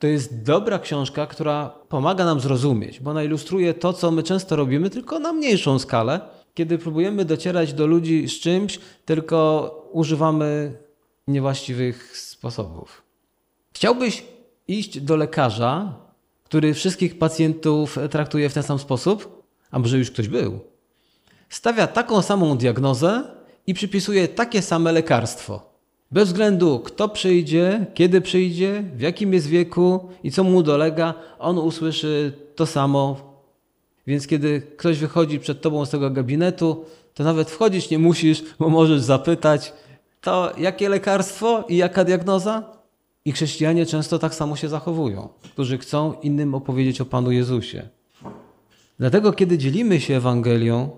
To 0.01 0.07
jest 0.07 0.43
dobra 0.43 0.79
książka, 0.79 1.27
która 1.27 1.69
pomaga 1.89 2.25
nam 2.25 2.39
zrozumieć, 2.39 2.99
bo 2.99 3.11
ona 3.11 3.23
ilustruje 3.23 3.73
to, 3.73 3.93
co 3.93 4.11
my 4.11 4.23
często 4.23 4.55
robimy, 4.55 4.89
tylko 4.89 5.19
na 5.19 5.33
mniejszą 5.33 5.79
skalę, 5.79 6.19
kiedy 6.53 6.77
próbujemy 6.77 7.25
docierać 7.25 7.73
do 7.73 7.87
ludzi 7.87 8.29
z 8.29 8.39
czymś, 8.39 8.79
tylko 9.05 9.89
używamy 9.91 10.77
niewłaściwych 11.27 12.17
sposobów. 12.17 13.01
Chciałbyś 13.73 14.23
iść 14.67 14.99
do 14.99 15.15
lekarza, 15.15 15.93
który 16.43 16.73
wszystkich 16.73 17.17
pacjentów 17.17 17.97
traktuje 18.09 18.49
w 18.49 18.53
ten 18.53 18.63
sam 18.63 18.79
sposób? 18.79 19.43
A 19.71 19.79
może 19.79 19.97
już 19.97 20.11
ktoś 20.11 20.27
był? 20.27 20.59
Stawia 21.49 21.87
taką 21.87 22.21
samą 22.21 22.57
diagnozę 22.57 23.23
i 23.67 23.73
przypisuje 23.73 24.27
takie 24.27 24.61
same 24.61 24.91
lekarstwo. 24.91 25.70
Bez 26.11 26.27
względu 26.27 26.79
kto 26.79 27.09
przyjdzie, 27.09 27.85
kiedy 27.93 28.21
przyjdzie, 28.21 28.83
w 28.95 29.01
jakim 29.01 29.33
jest 29.33 29.47
wieku 29.47 30.09
i 30.23 30.31
co 30.31 30.43
mu 30.43 30.63
dolega, 30.63 31.13
on 31.39 31.57
usłyszy 31.57 32.33
to 32.55 32.65
samo. 32.65 33.31
Więc 34.07 34.27
kiedy 34.27 34.61
ktoś 34.77 34.97
wychodzi 34.97 35.39
przed 35.39 35.61
tobą 35.61 35.85
z 35.85 35.89
tego 35.89 36.09
gabinetu, 36.09 36.85
to 37.13 37.23
nawet 37.23 37.51
wchodzić 37.51 37.89
nie 37.89 37.99
musisz, 37.99 38.43
bo 38.59 38.69
możesz 38.69 39.01
zapytać, 39.01 39.73
to 40.21 40.51
jakie 40.57 40.89
lekarstwo 40.89 41.63
i 41.69 41.77
jaka 41.77 42.03
diagnoza? 42.03 42.63
I 43.25 43.31
chrześcijanie 43.31 43.85
często 43.85 44.19
tak 44.19 44.35
samo 44.35 44.55
się 44.55 44.69
zachowują, 44.69 45.29
którzy 45.41 45.77
chcą 45.77 46.13
innym 46.21 46.55
opowiedzieć 46.55 47.01
o 47.01 47.05
Panu 47.05 47.31
Jezusie. 47.31 47.89
Dlatego, 48.99 49.33
kiedy 49.33 49.57
dzielimy 49.57 50.01
się 50.01 50.17
Ewangelią, 50.17 50.89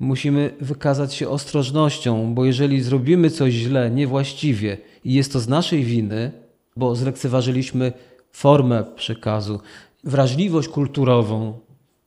musimy 0.00 0.54
wykazać 0.60 1.14
się 1.14 1.28
ostrożnością, 1.28 2.34
bo 2.34 2.44
jeżeli 2.44 2.82
zrobimy 2.82 3.30
coś 3.30 3.52
źle, 3.52 3.90
niewłaściwie 3.90 4.78
i 5.04 5.14
jest 5.14 5.32
to 5.32 5.40
z 5.40 5.48
naszej 5.48 5.84
winy, 5.84 6.32
bo 6.76 6.96
zlekceważyliśmy 6.96 7.92
formę 8.32 8.84
przekazu, 8.96 9.60
wrażliwość 10.04 10.68
kulturową, 10.68 11.58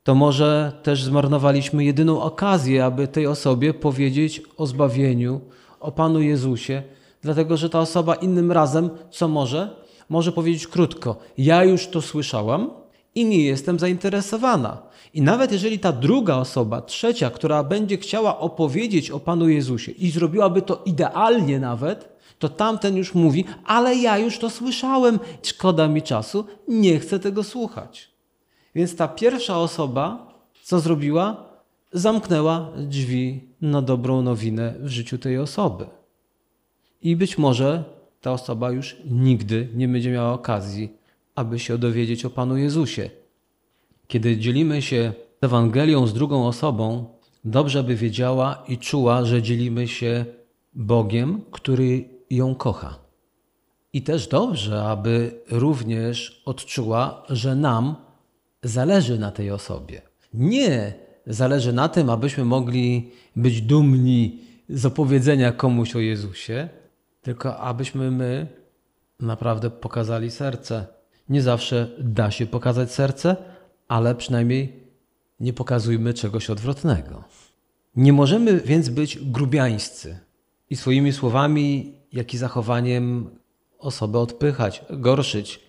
to 0.04 0.16
może 0.16 0.72
też 0.84 1.04
zmarnowaliśmy 1.04 1.84
jedyną 1.84 2.22
okazję, 2.22 2.86
aby 2.86 3.08
tej 3.08 3.28
osobie 3.28 3.74
powiedzieć 3.74 4.42
o 4.58 4.68
zbawieniu, 4.68 5.42
o 5.80 5.92
Panu 5.92 6.22
Jezusie, 6.22 6.84
dlatego 7.22 7.58
że 7.58 7.70
ta 7.70 7.80
osoba 7.80 8.16
innym 8.16 8.52
razem, 8.52 8.90
co 9.12 9.28
może? 9.28 9.76
Może 10.10 10.32
powiedzieć 10.32 10.68
krótko: 10.68 11.18
Ja 11.38 11.64
już 11.64 11.88
to 11.88 12.02
słyszałam 12.02 12.70
i 13.16 13.26
nie 13.26 13.46
jestem 13.46 13.80
zainteresowana. 13.80 14.93
I 15.14 15.22
nawet 15.22 15.52
jeżeli 15.52 15.80
ta 15.80 15.92
druga 15.92 16.36
osoba, 16.36 16.82
trzecia, 16.82 17.30
która 17.30 17.64
będzie 17.64 17.98
chciała 17.98 18.40
opowiedzieć 18.40 19.12
o 19.12 19.20
Panu 19.20 19.50
Jezusie 19.50 19.92
i 19.92 20.12
zrobiłaby 20.12 20.62
to 20.62 20.82
idealnie 20.86 21.60
nawet, 21.60 22.10
to 22.40 22.50
tamten 22.50 22.98
już 22.98 23.16
mówi, 23.16 23.46
ale 23.66 23.96
ja 23.96 24.18
już 24.18 24.40
to 24.40 24.50
słyszałem, 24.50 25.20
szkoda 25.44 25.88
mi 25.88 26.02
czasu, 26.02 26.46
nie 26.68 27.00
chcę 27.00 27.20
tego 27.20 27.44
słuchać. 27.44 28.10
Więc 28.76 28.96
ta 28.96 29.08
pierwsza 29.08 29.58
osoba, 29.58 30.34
co 30.64 30.80
zrobiła? 30.80 31.46
Zamknęła 31.92 32.72
drzwi 32.78 33.42
na 33.62 33.82
dobrą 33.82 34.22
nowinę 34.22 34.74
w 34.80 34.88
życiu 34.88 35.18
tej 35.18 35.38
osoby. 35.38 35.86
I 37.02 37.16
być 37.16 37.38
może 37.38 37.84
ta 38.22 38.32
osoba 38.32 38.72
już 38.72 38.98
nigdy 39.12 39.70
nie 39.76 39.88
będzie 39.88 40.12
miała 40.12 40.34
okazji, 40.34 40.94
aby 41.36 41.60
się 41.60 41.78
dowiedzieć 41.78 42.26
o 42.26 42.30
Panu 42.30 42.58
Jezusie. 42.58 43.10
Kiedy 44.14 44.38
dzielimy 44.38 44.82
się 44.82 45.14
Ewangelią 45.42 46.08
z 46.08 46.14
drugą 46.14 46.48
osobą, 46.48 47.06
dobrze 47.46 47.84
by 47.84 47.96
wiedziała 47.96 48.64
i 48.68 48.78
czuła, 48.78 49.26
że 49.26 49.42
dzielimy 49.42 49.88
się 49.88 50.26
Bogiem, 50.74 51.42
który 51.52 52.10
ją 52.30 52.56
kocha. 52.56 53.00
I 53.94 54.02
też 54.02 54.28
dobrze, 54.28 54.84
aby 54.84 55.42
również 55.52 56.42
odczuła, 56.46 57.24
że 57.30 57.56
nam 57.56 57.96
zależy 58.64 59.20
na 59.20 59.32
tej 59.32 59.52
osobie. 59.52 60.02
Nie 60.34 60.94
zależy 61.28 61.74
na 61.74 61.90
tym, 61.90 62.10
abyśmy 62.10 62.46
mogli 62.46 63.12
być 63.36 63.62
dumni 63.62 64.40
z 64.70 64.86
opowiedzenia 64.86 65.52
komuś 65.52 65.96
o 65.96 66.00
Jezusie, 66.00 66.70
tylko 67.22 67.58
abyśmy 67.58 68.12
my 68.12 68.48
naprawdę 69.20 69.70
pokazali 69.70 70.32
serce. 70.32 70.88
Nie 71.30 71.42
zawsze 71.42 71.90
da 72.00 72.32
się 72.32 72.46
pokazać 72.46 72.92
serce, 72.92 73.53
ale 73.88 74.16
przynajmniej 74.16 74.84
nie 75.40 75.54
pokazujmy 75.54 76.14
czegoś 76.14 76.50
odwrotnego. 76.50 77.24
Nie 77.96 78.14
możemy 78.14 78.62
więc 78.62 78.90
być 78.90 79.20
grubiańscy 79.20 80.20
i 80.70 80.76
swoimi 80.76 81.14
słowami, 81.14 81.94
jak 82.14 82.34
i 82.34 82.38
zachowaniem 82.38 83.30
osobę 83.80 84.20
odpychać, 84.20 84.84
gorszyć. 84.90 85.60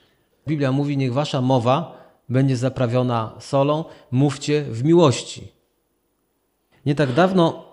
Biblia 0.49 0.73
mówi: 0.73 0.97
Niech 0.97 1.13
wasza 1.13 1.41
mowa 1.41 2.05
będzie 2.29 2.57
zaprawiona 2.57 3.35
solą, 3.41 3.85
mówcie 4.11 4.63
w 4.63 4.85
miłości. 4.85 5.49
Nie 6.87 6.95
tak 6.95 7.13
dawno 7.13 7.65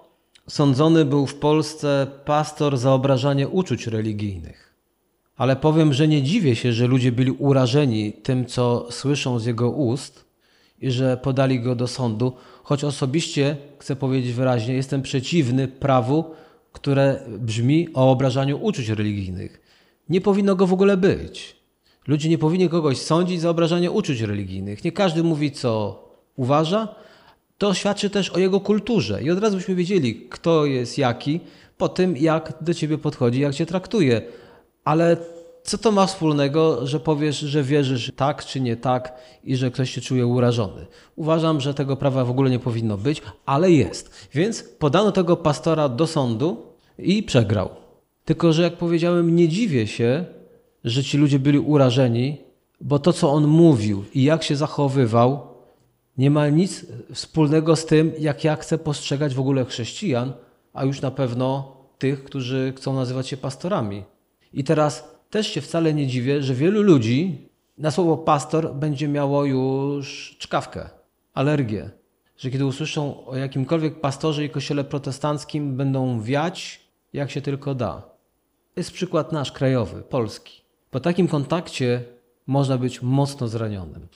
sądzony 0.47 1.05
był 1.05 1.27
w 1.27 1.35
Polsce 1.35 2.07
pastor 2.25 2.77
za 2.77 2.93
obrażanie 2.93 3.47
uczuć 3.47 3.87
religijnych. 3.87 4.73
Ale 5.37 5.55
powiem, 5.55 5.93
że 5.93 6.07
nie 6.07 6.23
dziwię 6.23 6.55
się, 6.55 6.73
że 6.73 6.87
ludzie 6.87 7.11
byli 7.11 7.31
urażeni 7.31 8.13
tym, 8.13 8.45
co 8.45 8.87
słyszą 8.91 9.39
z 9.39 9.45
jego 9.45 9.69
ust 9.69 10.30
i 10.81 10.91
że 10.91 11.17
podali 11.17 11.59
go 11.59 11.75
do 11.75 11.87
sądu, 11.87 12.33
choć 12.63 12.83
osobiście, 12.83 13.57
chcę 13.79 13.95
powiedzieć 13.95 14.33
wyraźnie, 14.33 14.73
jestem 14.73 15.01
przeciwny 15.01 15.67
prawu, 15.67 16.25
które 16.71 17.19
brzmi 17.39 17.87
o 17.93 18.11
obrażaniu 18.11 18.63
uczuć 18.63 18.89
religijnych. 18.89 19.61
Nie 20.09 20.21
powinno 20.21 20.55
go 20.55 20.67
w 20.67 20.73
ogóle 20.73 20.97
być. 20.97 21.55
Ludzie 22.07 22.29
nie 22.29 22.37
powinni 22.37 22.69
kogoś 22.69 22.97
sądzić 22.97 23.41
za 23.41 23.49
obrażanie 23.49 23.91
uczuć 23.91 24.21
religijnych. 24.21 24.83
Nie 24.83 24.91
każdy 24.91 25.23
mówi, 25.23 25.51
co 25.51 26.03
uważa. 26.35 26.95
To 27.57 27.73
świadczy 27.73 28.09
też 28.09 28.29
o 28.29 28.39
jego 28.39 28.59
kulturze. 28.59 29.23
I 29.23 29.31
od 29.31 29.39
razu 29.39 29.57
byśmy 29.57 29.75
wiedzieli, 29.75 30.15
kto 30.29 30.65
jest 30.65 30.97
jaki, 30.97 31.39
po 31.77 31.89
tym, 31.89 32.17
jak 32.17 32.53
do 32.61 32.73
ciebie 32.73 32.97
podchodzi, 32.97 33.39
jak 33.39 33.53
cię 33.53 33.65
traktuje. 33.65 34.21
Ale 34.83 35.17
co 35.63 35.77
to 35.77 35.91
ma 35.91 36.05
wspólnego, 36.05 36.87
że 36.87 36.99
powiesz, 36.99 37.39
że 37.39 37.63
wierzysz 37.63 38.11
tak 38.15 38.45
czy 38.45 38.61
nie 38.61 38.75
tak 38.75 39.13
i 39.43 39.55
że 39.55 39.71
ktoś 39.71 39.91
się 39.91 40.01
czuje 40.01 40.27
urażony? 40.27 40.85
Uważam, 41.15 41.61
że 41.61 41.73
tego 41.73 41.95
prawa 41.97 42.25
w 42.25 42.29
ogóle 42.29 42.49
nie 42.49 42.59
powinno 42.59 42.97
być, 42.97 43.21
ale 43.45 43.71
jest. 43.71 44.29
Więc 44.33 44.63
podano 44.63 45.11
tego 45.11 45.37
pastora 45.37 45.89
do 45.89 46.07
sądu 46.07 46.57
i 46.97 47.23
przegrał. 47.23 47.69
Tylko, 48.25 48.53
że 48.53 48.63
jak 48.63 48.77
powiedziałem, 48.77 49.35
nie 49.35 49.47
dziwię 49.47 49.87
się, 49.87 50.25
że 50.83 51.03
ci 51.03 51.17
ludzie 51.17 51.39
byli 51.39 51.59
urażeni, 51.59 52.37
bo 52.81 52.99
to, 52.99 53.13
co 53.13 53.31
on 53.31 53.47
mówił 53.47 54.03
i 54.13 54.23
jak 54.23 54.43
się 54.43 54.55
zachowywał, 54.55 55.39
nie 56.17 56.31
ma 56.31 56.49
nic 56.49 56.85
wspólnego 57.13 57.75
z 57.75 57.85
tym, 57.85 58.11
jak 58.19 58.43
ja 58.43 58.55
chcę 58.55 58.77
postrzegać 58.77 59.33
w 59.33 59.39
ogóle 59.39 59.65
chrześcijan, 59.65 60.33
a 60.73 60.85
już 60.85 61.01
na 61.01 61.11
pewno 61.11 61.77
tych, 61.97 62.23
którzy 62.23 62.73
chcą 62.77 62.93
nazywać 62.93 63.27
się 63.27 63.37
pastorami. 63.37 64.03
I 64.53 64.63
teraz 64.63 65.10
też 65.31 65.47
się 65.47 65.61
wcale 65.61 65.93
nie 65.93 66.07
dziwię, 66.07 66.43
że 66.43 66.53
wielu 66.53 66.81
ludzi 66.81 67.49
na 67.77 67.91
słowo 67.91 68.17
pastor 68.17 68.75
będzie 68.75 69.07
miało 69.07 69.45
już 69.45 70.35
czkawkę, 70.39 70.89
alergię. 71.33 71.89
Że 72.37 72.49
kiedy 72.49 72.65
usłyszą 72.65 73.25
o 73.25 73.35
jakimkolwiek 73.35 74.01
pastorze 74.01 74.45
i 74.45 74.49
kościele 74.49 74.83
protestanckim, 74.83 75.77
będą 75.77 76.21
wiać 76.21 76.81
jak 77.13 77.31
się 77.31 77.41
tylko 77.41 77.75
da. 77.75 78.03
Jest 78.75 78.91
przykład 78.91 79.31
nasz, 79.31 79.51
krajowy, 79.51 80.01
polski. 80.01 80.61
Po 80.91 80.99
takim 80.99 81.27
kontakcie 81.27 82.03
można 82.47 82.77
być 82.77 83.01
mocno 83.01 83.47
zranionym. 83.47 84.07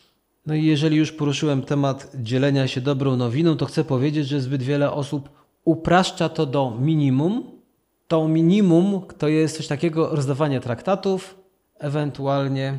No 0.46 0.56
i 0.56 0.66
jeżeli 0.66 0.98
już 0.98 1.12
poruszyłem 1.12 1.62
temat 1.62 2.12
dzielenia 2.16 2.68
się 2.68 2.82
dobrą 2.82 3.16
nowiną, 3.16 3.58
to 3.58 3.66
chcę 3.66 3.84
powiedzieć, 3.84 4.28
że 4.28 4.42
zbyt 4.42 4.64
wiele 4.64 4.92
osób 4.92 5.30
upraszcza 5.66 6.30
to 6.30 6.46
do 6.46 6.78
minimum. 6.80 7.55
To 8.08 8.28
minimum 8.28 9.02
to 9.18 9.28
jest 9.28 9.58
coś 9.58 9.68
takiego 9.68 10.16
rozdawanie 10.16 10.60
traktatów, 10.60 11.38
ewentualnie 11.80 12.78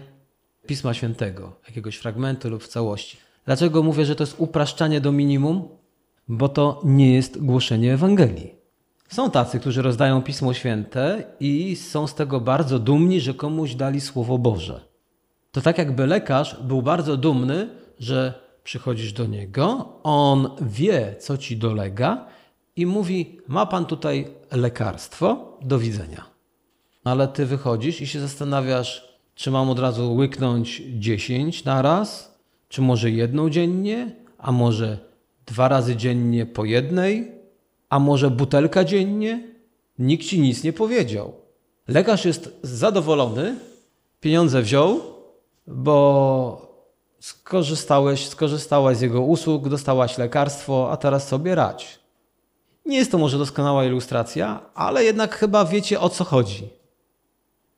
Pisma 0.66 0.94
Świętego, 0.94 1.52
jakiegoś 1.66 1.96
fragmentu 1.96 2.50
lub 2.50 2.62
w 2.62 2.68
całości. 2.68 3.16
Dlaczego 3.44 3.82
mówię, 3.82 4.04
że 4.04 4.16
to 4.16 4.22
jest 4.22 4.34
upraszczanie 4.38 5.00
do 5.00 5.12
minimum? 5.12 5.68
Bo 6.28 6.48
to 6.48 6.80
nie 6.84 7.14
jest 7.14 7.44
głoszenie 7.44 7.94
Ewangelii. 7.94 8.54
Są 9.08 9.30
tacy, 9.30 9.60
którzy 9.60 9.82
rozdają 9.82 10.22
Pismo 10.22 10.54
Święte 10.54 11.24
i 11.40 11.76
są 11.76 12.06
z 12.06 12.14
tego 12.14 12.40
bardzo 12.40 12.78
dumni, 12.78 13.20
że 13.20 13.34
komuś 13.34 13.74
dali 13.74 14.00
Słowo 14.00 14.38
Boże. 14.38 14.80
To 15.52 15.60
tak 15.60 15.78
jakby 15.78 16.06
lekarz 16.06 16.56
był 16.62 16.82
bardzo 16.82 17.16
dumny, 17.16 17.68
że 17.98 18.34
przychodzisz 18.64 19.12
do 19.12 19.26
niego, 19.26 19.88
on 20.02 20.50
wie, 20.60 21.16
co 21.18 21.38
ci 21.38 21.56
dolega 21.56 22.26
i 22.76 22.86
mówi: 22.86 23.40
Ma 23.48 23.66
pan 23.66 23.86
tutaj 23.86 24.28
lekarstwo, 24.52 25.58
do 25.62 25.78
widzenia. 25.78 26.24
Ale 27.04 27.28
ty 27.28 27.46
wychodzisz 27.46 28.00
i 28.00 28.06
się 28.06 28.20
zastanawiasz, 28.20 29.18
czy 29.34 29.50
mam 29.50 29.70
od 29.70 29.78
razu 29.78 30.14
łyknąć 30.14 30.82
10 30.98 31.64
na 31.64 31.82
raz, 31.82 32.38
czy 32.68 32.82
może 32.82 33.10
jedną 33.10 33.50
dziennie, 33.50 34.16
a 34.38 34.52
może 34.52 34.98
dwa 35.46 35.68
razy 35.68 35.96
dziennie 35.96 36.46
po 36.46 36.64
jednej, 36.64 37.32
a 37.88 37.98
może 37.98 38.30
butelka 38.30 38.84
dziennie? 38.84 39.48
Nikt 39.98 40.26
ci 40.26 40.40
nic 40.40 40.64
nie 40.64 40.72
powiedział. 40.72 41.32
Lekarz 41.88 42.24
jest 42.24 42.58
zadowolony, 42.62 43.56
pieniądze 44.20 44.62
wziął, 44.62 45.00
bo 45.66 46.76
skorzystałeś, 47.20 48.28
skorzystałaś 48.28 48.96
z 48.96 49.00
jego 49.00 49.22
usług, 49.22 49.68
dostałaś 49.68 50.18
lekarstwo, 50.18 50.88
a 50.90 50.96
teraz 50.96 51.28
sobie 51.28 51.54
radź. 51.54 52.05
Nie 52.86 52.98
jest 52.98 53.10
to 53.10 53.18
może 53.18 53.38
doskonała 53.38 53.84
ilustracja, 53.84 54.60
ale 54.74 55.04
jednak 55.04 55.36
chyba 55.36 55.64
wiecie 55.64 56.00
o 56.00 56.08
co 56.08 56.24
chodzi. 56.24 56.68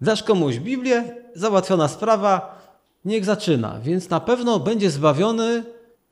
Dasz 0.01 0.23
komuś 0.23 0.59
Biblię, 0.59 1.05
załatwiona 1.35 1.89
sprawa, 1.89 2.59
niech 3.05 3.25
zaczyna, 3.25 3.81
więc 3.83 4.11
na 4.11 4.21
pewno 4.21 4.61
będzie 4.61 4.91
zbawiony, 4.91 5.65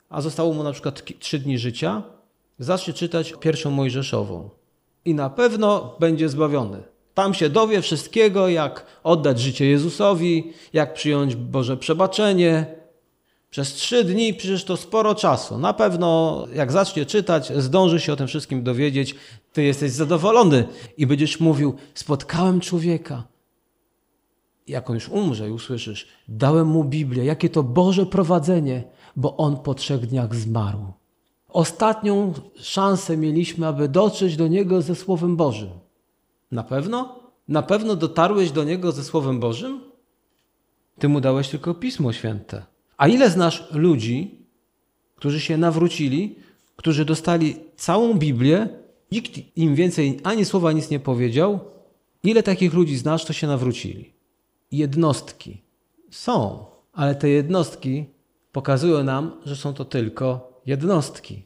a 0.08 0.20
zostało 0.20 0.52
mu 0.52 0.62
na 0.62 0.72
przykład 0.72 1.02
trzy 1.18 1.38
dni 1.38 1.58
życia, 1.58 2.02
zacznie 2.58 2.94
czytać 2.94 3.34
pierwszą 3.40 3.70
Mojżeszową. 3.70 4.50
I 5.04 5.14
na 5.14 5.30
pewno 5.30 5.96
będzie 6.00 6.28
zbawiony. 6.28 6.82
Tam 7.14 7.34
się 7.34 7.48
dowie 7.50 7.82
wszystkiego, 7.82 8.48
jak 8.48 8.86
oddać 9.04 9.40
życie 9.40 9.66
Jezusowi, 9.66 10.52
jak 10.72 10.94
przyjąć 10.94 11.36
Boże 11.36 11.76
przebaczenie. 11.76 12.66
Przez 13.56 13.74
trzy 13.74 14.04
dni 14.04 14.34
przecież 14.34 14.64
to 14.64 14.76
sporo 14.76 15.14
czasu. 15.14 15.58
Na 15.58 15.72
pewno, 15.72 16.44
jak 16.54 16.72
zacznie 16.72 17.06
czytać, 17.06 17.52
zdąży 17.56 18.00
się 18.00 18.12
o 18.12 18.16
tym 18.16 18.26
wszystkim 18.26 18.62
dowiedzieć. 18.62 19.14
Ty 19.52 19.62
jesteś 19.62 19.92
zadowolony 19.92 20.68
i 20.96 21.06
będziesz 21.06 21.40
mówił: 21.40 21.74
Spotkałem 21.94 22.60
człowieka. 22.60 23.24
Jak 24.66 24.90
on 24.90 24.94
już 24.94 25.08
umrze 25.08 25.48
i 25.48 25.52
usłyszysz: 25.52 26.08
Dałem 26.28 26.66
mu 26.66 26.84
Biblię, 26.84 27.24
jakie 27.24 27.48
to 27.48 27.62
Boże 27.62 28.06
prowadzenie, 28.06 28.84
bo 29.16 29.36
on 29.36 29.56
po 29.56 29.74
trzech 29.74 30.06
dniach 30.06 30.34
zmarł. 30.34 30.92
Ostatnią 31.48 32.32
szansę 32.56 33.16
mieliśmy, 33.16 33.66
aby 33.66 33.88
dotrzeć 33.88 34.36
do 34.36 34.48
niego 34.48 34.82
ze 34.82 34.94
Słowem 34.94 35.36
Bożym. 35.36 35.70
Na 36.52 36.62
pewno? 36.62 37.18
Na 37.48 37.62
pewno 37.62 37.96
dotarłeś 37.96 38.50
do 38.50 38.64
niego 38.64 38.92
ze 38.92 39.04
Słowem 39.04 39.40
Bożym? 39.40 39.80
Ty 40.98 41.08
mu 41.08 41.20
dałeś 41.20 41.48
tylko 41.48 41.74
Pismo 41.74 42.12
Święte. 42.12 42.75
A 42.96 43.08
ile 43.08 43.30
znasz 43.30 43.70
ludzi, 43.72 44.46
którzy 45.14 45.40
się 45.40 45.56
nawrócili, 45.56 46.36
którzy 46.76 47.04
dostali 47.04 47.56
całą 47.76 48.14
Biblię, 48.14 48.68
nikt 49.12 49.56
im 49.56 49.74
więcej 49.74 50.20
ani 50.24 50.44
słowa 50.44 50.72
nic 50.72 50.90
nie 50.90 51.00
powiedział? 51.00 51.60
Ile 52.22 52.42
takich 52.42 52.74
ludzi 52.74 52.96
znasz, 52.96 53.24
to 53.24 53.32
się 53.32 53.46
nawrócili? 53.46 54.12
Jednostki. 54.72 55.62
Są, 56.10 56.64
ale 56.92 57.14
te 57.14 57.28
jednostki 57.28 58.04
pokazują 58.52 59.04
nam, 59.04 59.40
że 59.44 59.56
są 59.56 59.74
to 59.74 59.84
tylko 59.84 60.60
jednostki. 60.66 61.42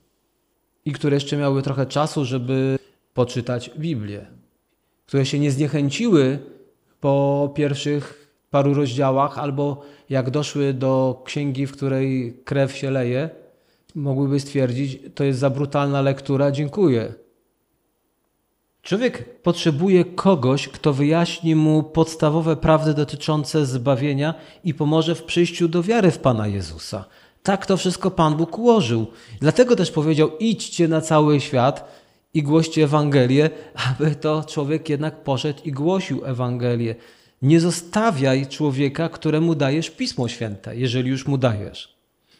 I 0.85 0.93
które 0.93 1.17
jeszcze 1.17 1.37
miały 1.37 1.63
trochę 1.63 1.87
czasu, 1.87 2.25
żeby 2.25 2.79
poczytać 3.15 3.71
Biblię 3.79 4.41
które 5.11 5.27
się 5.27 5.39
nie 5.39 5.51
zniechęciły 5.51 6.39
po 7.01 7.53
pierwszych 7.55 8.30
paru 8.51 8.75
rozdziałach, 8.75 9.39
albo 9.39 9.83
jak 10.11 10.31
doszły 10.31 10.75
do 10.75 11.23
księgi, 11.25 11.67
w 11.67 11.73
której 11.73 12.37
krew 12.45 12.77
się 12.77 12.91
leje, 12.91 13.31
mogłyby 13.95 14.41
stwierdzić, 14.41 14.99
to 15.15 15.25
jest 15.25 15.39
za 15.39 15.51
brutalna 15.51 16.03
lektura, 16.03 16.51
dziękuję. 16.51 17.15
Człowiek 18.83 19.41
potrzebuje 19.43 20.05
kogoś, 20.05 20.69
kto 20.69 20.93
wyjaśni 20.93 21.55
mu 21.55 21.83
podstawowe 21.83 22.57
prawdy 22.57 22.95
dotyczące 22.95 23.67
zbawienia 23.67 24.35
i 24.65 24.75
pomoże 24.75 25.15
w 25.15 25.23
przyjściu 25.23 25.69
do 25.69 25.83
wiary 25.83 26.11
w 26.11 26.19
Pana 26.19 26.47
Jezusa. 26.47 27.05
Tak 27.43 27.67
to 27.67 27.77
wszystko 27.77 28.11
Pan 28.11 28.37
Bóg 28.37 28.59
ułożył. 28.59 29.07
Dlatego 29.41 29.77
też 29.77 29.91
powiedział: 29.91 30.31
idźcie 30.39 30.89
na 30.89 31.01
cały 31.01 31.41
świat 31.41 32.05
i 32.35 32.43
głoście 32.43 32.85
Ewangelię, 32.85 33.51
aby 33.91 34.15
to 34.15 34.45
człowiek 34.45 34.89
jednak 34.89 35.23
poszedł 35.23 35.61
i 35.65 35.73
głosił 35.73 36.25
Ewangelię. 36.25 36.95
Nie 37.43 37.61
zostawiaj 37.61 38.47
człowieka, 38.47 39.09
któremu 39.09 39.55
dajesz 39.55 39.91
Pismo 39.91 40.29
Święte, 40.29 40.77
jeżeli 40.77 41.11
już 41.11 41.27
mu 41.27 41.39
dajesz. 41.39 41.95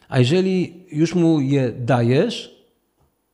A 0.09 0.19
jeżeli 0.19 0.85
już 0.93 1.15
mu 1.15 1.41
je 1.41 1.73
dajesz, 1.73 2.65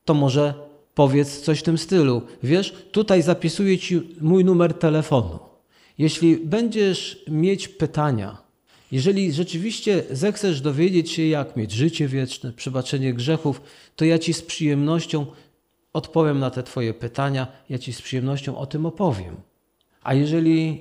to 0.04 0.14
może 0.14 0.54
powiedz 0.94 1.40
coś 1.40 1.60
w 1.60 1.62
tym 1.62 1.78
stylu. 1.78 2.22
Wiesz, 2.42 2.74
tutaj 2.92 3.22
zapisuję 3.22 3.78
ci 3.78 4.02
mój 4.20 4.44
numer 4.44 4.74
telefonu. 4.74 5.38
Jeśli 5.98 6.36
będziesz 6.36 7.24
mieć 7.28 7.68
pytania, 7.68 8.46
jeżeli 8.92 9.32
rzeczywiście 9.32 10.02
zechcesz 10.10 10.60
dowiedzieć 10.60 11.10
się, 11.10 11.22
jak 11.22 11.56
mieć 11.56 11.72
życie 11.72 12.08
wieczne, 12.08 12.52
przebaczenie 12.52 13.14
grzechów, 13.14 13.60
to 13.96 14.04
ja 14.04 14.18
ci 14.18 14.32
z 14.32 14.42
przyjemnością 14.42 15.26
odpowiem 15.92 16.38
na 16.38 16.50
te 16.50 16.62
Twoje 16.62 16.94
pytania, 16.94 17.46
ja 17.70 17.78
Ci 17.78 17.92
z 17.92 18.02
przyjemnością 18.02 18.58
o 18.58 18.66
tym 18.66 18.86
opowiem. 18.86 19.36
A 20.02 20.14
jeżeli 20.14 20.80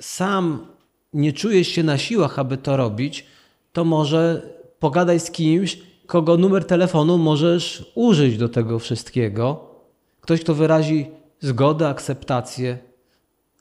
sam 0.00 0.66
nie 1.12 1.32
czujesz 1.32 1.68
się 1.68 1.82
na 1.82 1.98
siłach, 1.98 2.38
aby 2.38 2.56
to 2.56 2.76
robić, 2.76 3.26
to 3.72 3.84
może 3.84 4.50
pogadaj 4.78 5.20
z 5.20 5.30
kimś, 5.30 5.78
kogo 6.06 6.36
numer 6.36 6.64
telefonu 6.64 7.18
możesz 7.18 7.92
użyć 7.94 8.36
do 8.36 8.48
tego 8.48 8.78
wszystkiego. 8.78 9.70
Ktoś, 10.20 10.40
kto 10.40 10.54
wyrazi 10.54 11.06
zgodę, 11.40 11.88
akceptację, 11.88 12.78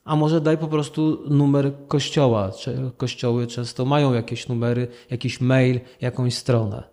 a 0.06 0.16
może 0.16 0.42
daj 0.42 0.58
po 0.58 0.68
prostu 0.68 1.24
numer 1.30 1.72
kościoła. 1.88 2.52
Kościoły 2.98 3.48
często 3.48 3.86
mają 3.86 4.14
jakieś 4.14 4.48
numery, 4.48 4.88
jakiś 5.10 5.42
mail, 5.42 5.80
jakąś 6.02 6.34
stronę. 6.34 6.84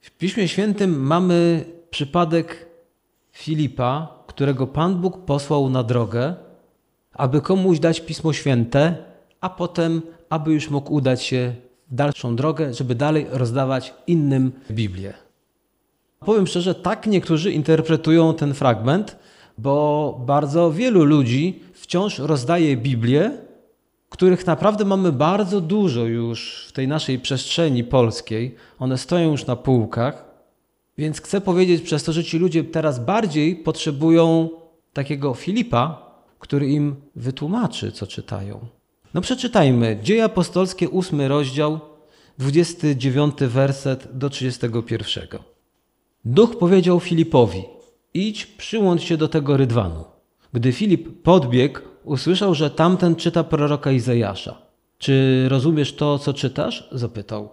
W 0.00 0.10
Piśmie 0.10 0.48
Świętym 0.48 1.02
mamy 1.02 1.64
przypadek 1.90 2.66
Filipa, 3.32 4.24
którego 4.26 4.66
Pan 4.66 5.00
Bóg 5.00 5.24
posłał 5.24 5.70
na 5.70 5.82
drogę, 5.82 6.34
aby 7.16 7.40
komuś 7.40 7.78
dać 7.78 8.00
Pismo 8.00 8.32
Święte, 8.32 8.96
a 9.40 9.50
potem, 9.50 10.02
aby 10.30 10.52
już 10.52 10.70
mógł 10.70 10.94
udać 10.94 11.22
się 11.22 11.54
w 11.90 11.94
dalszą 11.94 12.36
drogę, 12.36 12.74
żeby 12.74 12.94
dalej 12.94 13.26
rozdawać 13.30 13.94
innym 14.06 14.52
Biblię. 14.70 15.14
Powiem 16.20 16.46
szczerze, 16.46 16.74
tak 16.74 17.06
niektórzy 17.06 17.52
interpretują 17.52 18.34
ten 18.34 18.54
fragment, 18.54 19.16
bo 19.58 20.20
bardzo 20.26 20.72
wielu 20.72 21.04
ludzi 21.04 21.62
wciąż 21.74 22.18
rozdaje 22.18 22.76
Biblię, 22.76 23.30
których 24.10 24.46
naprawdę 24.46 24.84
mamy 24.84 25.12
bardzo 25.12 25.60
dużo 25.60 26.04
już 26.04 26.66
w 26.68 26.72
tej 26.72 26.88
naszej 26.88 27.18
przestrzeni 27.18 27.84
polskiej. 27.84 28.54
One 28.78 28.98
stoją 28.98 29.30
już 29.30 29.46
na 29.46 29.56
półkach. 29.56 30.24
Więc 30.98 31.20
chcę 31.20 31.40
powiedzieć 31.40 31.82
przez 31.82 32.04
to, 32.04 32.12
że 32.12 32.24
ci 32.24 32.38
ludzie 32.38 32.64
teraz 32.64 33.04
bardziej 33.04 33.56
potrzebują 33.56 34.48
takiego 34.92 35.34
Filipa, 35.34 36.05
który 36.38 36.68
im 36.68 36.96
wytłumaczy, 37.16 37.92
co 37.92 38.06
czytają. 38.06 38.66
No 39.14 39.20
przeczytajmy. 39.20 39.98
Dzieje 40.02 40.24
apostolskie, 40.24 40.88
ósmy 40.88 41.28
rozdział, 41.28 41.80
29 42.38 43.34
werset 43.40 44.08
do 44.18 44.30
31. 44.30 45.28
Duch 46.24 46.58
powiedział 46.58 47.00
Filipowi: 47.00 47.64
Idź, 48.14 48.46
przyłącz 48.46 49.02
się 49.02 49.16
do 49.16 49.28
tego 49.28 49.56
rydwanu. 49.56 50.04
Gdy 50.52 50.72
Filip 50.72 51.22
podbiegł, 51.22 51.80
usłyszał, 52.04 52.54
że 52.54 52.70
tamten 52.70 53.16
czyta 53.16 53.44
proroka 53.44 53.92
Izajasza. 53.92 54.58
Czy 54.98 55.46
rozumiesz 55.48 55.94
to, 55.94 56.18
co 56.18 56.34
czytasz? 56.34 56.88
zapytał. 56.92 57.48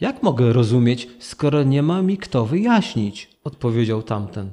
Jak 0.00 0.22
mogę 0.22 0.52
rozumieć, 0.52 1.08
skoro 1.18 1.62
nie 1.62 1.82
ma 1.82 2.02
mi 2.02 2.18
kto 2.18 2.44
wyjaśnić? 2.44 3.30
odpowiedział 3.44 4.02
tamten. 4.02 4.52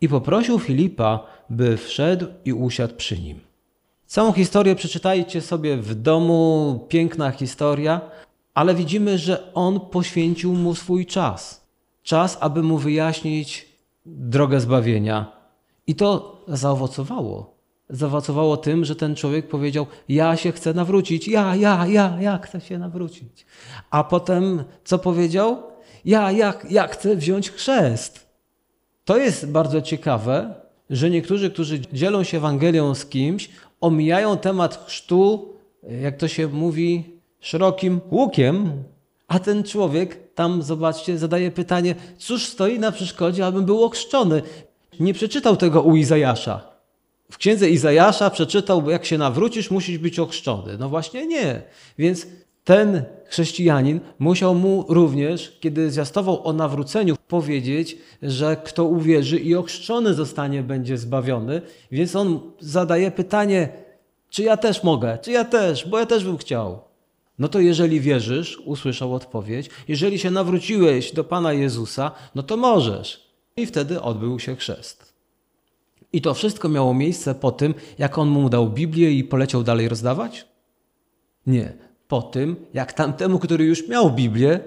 I 0.00 0.08
poprosił 0.08 0.58
Filipa, 0.58 1.26
by 1.50 1.76
wszedł 1.76 2.26
i 2.44 2.52
usiadł 2.52 2.94
przy 2.94 3.18
nim. 3.18 3.40
Całą 4.06 4.32
historię 4.32 4.74
przeczytajcie 4.74 5.40
sobie 5.40 5.76
w 5.76 5.94
domu, 5.94 6.86
piękna 6.88 7.30
historia, 7.30 8.00
ale 8.54 8.74
widzimy, 8.74 9.18
że 9.18 9.54
on 9.54 9.80
poświęcił 9.80 10.54
mu 10.54 10.74
swój 10.74 11.06
czas. 11.06 11.66
Czas, 12.02 12.38
aby 12.40 12.62
mu 12.62 12.78
wyjaśnić 12.78 13.68
drogę 14.06 14.60
zbawienia. 14.60 15.32
I 15.86 15.94
to 15.94 16.40
zaowocowało. 16.48 17.54
Zaowocowało 17.88 18.56
tym, 18.56 18.84
że 18.84 18.96
ten 18.96 19.14
człowiek 19.14 19.48
powiedział: 19.48 19.86
Ja 20.08 20.36
się 20.36 20.52
chcę 20.52 20.74
nawrócić, 20.74 21.28
ja, 21.28 21.56
ja, 21.56 21.86
ja, 21.86 22.16
ja 22.20 22.38
chcę 22.38 22.60
się 22.60 22.78
nawrócić. 22.78 23.46
A 23.90 24.04
potem 24.04 24.64
co 24.84 24.98
powiedział? 24.98 25.62
Ja, 26.04 26.32
ja, 26.32 26.54
ja 26.70 26.86
chcę 26.86 27.16
wziąć 27.16 27.50
chrzest. 27.50 28.26
To 29.04 29.18
jest 29.18 29.50
bardzo 29.50 29.82
ciekawe, 29.82 30.59
że 30.90 31.10
niektórzy, 31.10 31.50
którzy 31.50 31.80
dzielą 31.92 32.22
się 32.22 32.36
Ewangelią 32.36 32.94
z 32.94 33.06
kimś, 33.06 33.50
omijają 33.80 34.36
temat 34.36 34.86
chrztu, 34.86 35.54
jak 36.02 36.16
to 36.16 36.28
się 36.28 36.48
mówi, 36.48 37.04
szerokim 37.40 38.00
łukiem, 38.10 38.72
a 39.28 39.38
ten 39.38 39.64
człowiek 39.64 40.34
tam, 40.34 40.62
zobaczcie, 40.62 41.18
zadaje 41.18 41.50
pytanie, 41.50 41.94
cóż 42.18 42.46
stoi 42.46 42.78
na 42.78 42.92
przeszkodzie, 42.92 43.46
abym 43.46 43.64
był 43.64 43.84
ochrzczony. 43.84 44.42
Nie 45.00 45.14
przeczytał 45.14 45.56
tego 45.56 45.82
u 45.82 45.96
Izajasza. 45.96 46.70
W 47.30 47.38
księdze 47.38 47.70
Izajasza 47.70 48.30
przeczytał, 48.30 48.90
jak 48.90 49.04
się 49.04 49.18
nawrócisz, 49.18 49.70
musisz 49.70 49.98
być 49.98 50.18
ochrzczony. 50.18 50.78
No 50.78 50.88
właśnie 50.88 51.26
nie. 51.26 51.62
Więc 51.98 52.26
ten 52.70 53.02
chrześcijanin 53.26 54.00
musiał 54.18 54.54
mu 54.54 54.84
również, 54.88 55.58
kiedy 55.60 55.90
zwiastował 55.90 56.46
o 56.46 56.52
nawróceniu, 56.52 57.16
powiedzieć, 57.28 57.96
że 58.22 58.56
kto 58.64 58.84
uwierzy 58.84 59.38
i 59.38 59.54
ochrzczony 59.54 60.14
zostanie, 60.14 60.62
będzie 60.62 60.98
zbawiony. 60.98 61.62
Więc 61.92 62.16
on 62.16 62.40
zadaje 62.60 63.10
pytanie, 63.10 63.68
czy 64.28 64.42
ja 64.42 64.56
też 64.56 64.82
mogę? 64.82 65.18
Czy 65.22 65.30
ja 65.32 65.44
też? 65.44 65.88
Bo 65.88 65.98
ja 65.98 66.06
też 66.06 66.24
bym 66.24 66.38
chciał. 66.38 66.80
No 67.38 67.48
to 67.48 67.60
jeżeli 67.60 68.00
wierzysz, 68.00 68.58
usłyszał 68.64 69.14
odpowiedź, 69.14 69.70
jeżeli 69.88 70.18
się 70.18 70.30
nawróciłeś 70.30 71.12
do 71.12 71.24
Pana 71.24 71.52
Jezusa, 71.52 72.10
no 72.34 72.42
to 72.42 72.56
możesz. 72.56 73.30
I 73.56 73.66
wtedy 73.66 74.02
odbył 74.02 74.38
się 74.38 74.56
chrzest. 74.56 75.12
I 76.12 76.20
to 76.20 76.34
wszystko 76.34 76.68
miało 76.68 76.94
miejsce 76.94 77.34
po 77.34 77.52
tym, 77.52 77.74
jak 77.98 78.18
on 78.18 78.28
mu 78.28 78.48
dał 78.48 78.70
Biblię 78.70 79.12
i 79.12 79.24
poleciał 79.24 79.62
dalej 79.62 79.88
rozdawać? 79.88 80.46
Nie. 81.46 81.89
Po 82.10 82.22
tym, 82.22 82.56
jak 82.74 82.92
tamtemu, 82.92 83.38
który 83.38 83.64
już 83.64 83.88
miał 83.88 84.10
Biblię, 84.10 84.60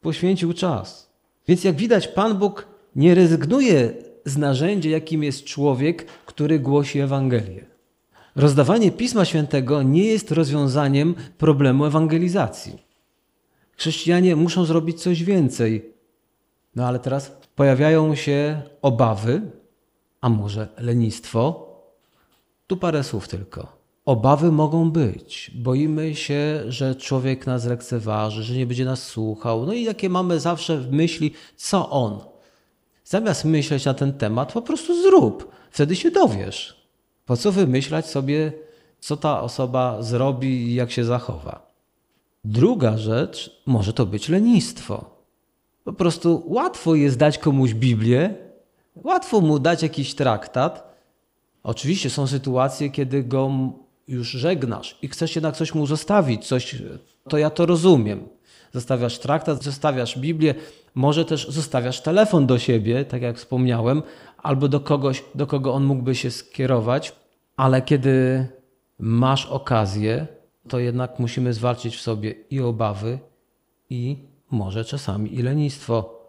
poświęcił 0.00 0.52
czas. 0.52 1.10
Więc 1.48 1.64
jak 1.64 1.76
widać, 1.76 2.08
Pan 2.08 2.38
Bóg 2.38 2.66
nie 2.96 3.14
rezygnuje 3.14 3.92
z 4.24 4.36
narzędzia, 4.36 4.90
jakim 4.90 5.22
jest 5.22 5.44
człowiek, 5.44 6.06
który 6.26 6.58
głosi 6.58 7.00
Ewangelię. 7.00 7.66
Rozdawanie 8.36 8.92
Pisma 8.92 9.24
Świętego 9.24 9.82
nie 9.82 10.04
jest 10.04 10.30
rozwiązaniem 10.30 11.14
problemu 11.38 11.84
ewangelizacji. 11.84 12.82
Chrześcijanie 13.76 14.36
muszą 14.36 14.64
zrobić 14.64 15.02
coś 15.02 15.24
więcej. 15.24 15.92
No 16.76 16.86
ale 16.86 16.98
teraz 16.98 17.36
pojawiają 17.56 18.14
się 18.14 18.62
obawy, 18.82 19.40
a 20.20 20.28
może 20.28 20.68
lenistwo. 20.78 21.68
Tu 22.66 22.76
parę 22.76 23.04
słów 23.04 23.28
tylko. 23.28 23.81
Obawy 24.04 24.52
mogą 24.52 24.90
być. 24.90 25.50
Boimy 25.54 26.14
się, 26.14 26.62
że 26.68 26.94
człowiek 26.94 27.46
nas 27.46 27.64
lekceważy, 27.64 28.42
że 28.42 28.54
nie 28.54 28.66
będzie 28.66 28.84
nas 28.84 29.02
słuchał. 29.02 29.66
No 29.66 29.72
i 29.72 29.82
jakie 29.82 30.08
mamy 30.08 30.40
zawsze 30.40 30.78
w 30.78 30.92
myśli, 30.92 31.32
co 31.56 31.90
on. 31.90 32.20
Zamiast 33.04 33.44
myśleć 33.44 33.84
na 33.84 33.94
ten 33.94 34.12
temat, 34.12 34.52
po 34.52 34.62
prostu 34.62 35.02
zrób. 35.02 35.52
Wtedy 35.70 35.96
się 35.96 36.10
dowiesz. 36.10 36.86
Po 37.26 37.36
co 37.36 37.52
wymyślać 37.52 38.06
sobie, 38.06 38.52
co 39.00 39.16
ta 39.16 39.40
osoba 39.40 40.02
zrobi 40.02 40.48
i 40.48 40.74
jak 40.74 40.90
się 40.90 41.04
zachowa? 41.04 41.72
Druga 42.44 42.98
rzecz 42.98 43.62
może 43.66 43.92
to 43.92 44.06
być 44.06 44.28
lenistwo. 44.28 45.04
Po 45.84 45.92
prostu 45.92 46.42
łatwo 46.46 46.94
jest 46.94 47.18
dać 47.18 47.38
komuś 47.38 47.74
Biblię, 47.74 48.34
łatwo 48.96 49.40
mu 49.40 49.58
dać 49.58 49.82
jakiś 49.82 50.14
traktat. 50.14 50.92
Oczywiście 51.62 52.10
są 52.10 52.26
sytuacje, 52.26 52.90
kiedy 52.90 53.22
go 53.24 53.50
już 54.08 54.30
żegnasz 54.30 54.98
i 55.02 55.08
chcesz 55.08 55.36
jednak 55.36 55.56
coś 55.56 55.74
mu 55.74 55.86
zostawić, 55.86 56.46
coś, 56.46 56.82
to 57.28 57.38
ja 57.38 57.50
to 57.50 57.66
rozumiem. 57.66 58.28
Zostawiasz 58.72 59.18
traktat, 59.18 59.62
zostawiasz 59.62 60.18
Biblię, 60.18 60.54
może 60.94 61.24
też 61.24 61.48
zostawiasz 61.48 62.00
telefon 62.00 62.46
do 62.46 62.58
siebie, 62.58 63.04
tak 63.04 63.22
jak 63.22 63.36
wspomniałem, 63.36 64.02
albo 64.38 64.68
do 64.68 64.80
kogoś, 64.80 65.24
do 65.34 65.46
kogo 65.46 65.74
on 65.74 65.84
mógłby 65.84 66.14
się 66.14 66.30
skierować, 66.30 67.12
ale 67.56 67.82
kiedy 67.82 68.46
masz 68.98 69.46
okazję, 69.46 70.26
to 70.68 70.78
jednak 70.78 71.18
musimy 71.18 71.52
zwalczyć 71.52 71.96
w 71.96 72.00
sobie 72.00 72.34
i 72.50 72.60
obawy, 72.60 73.18
i 73.90 74.16
może 74.50 74.84
czasami 74.84 75.34
i 75.34 75.42
lenistwo. 75.42 76.22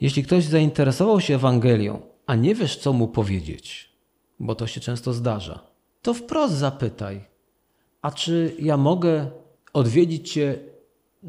Jeśli 0.00 0.22
ktoś 0.22 0.44
zainteresował 0.44 1.20
się 1.20 1.34
Ewangelią, 1.34 2.00
a 2.26 2.34
nie 2.34 2.54
wiesz, 2.54 2.76
co 2.76 2.92
mu 2.92 3.08
powiedzieć, 3.08 3.90
bo 4.40 4.54
to 4.54 4.66
się 4.66 4.80
często 4.80 5.12
zdarza, 5.12 5.73
to 6.04 6.14
wprost 6.14 6.54
zapytaj: 6.54 7.20
A 8.02 8.10
czy 8.10 8.56
ja 8.58 8.76
mogę 8.76 9.30
odwiedzić 9.72 10.32
cię 10.32 10.58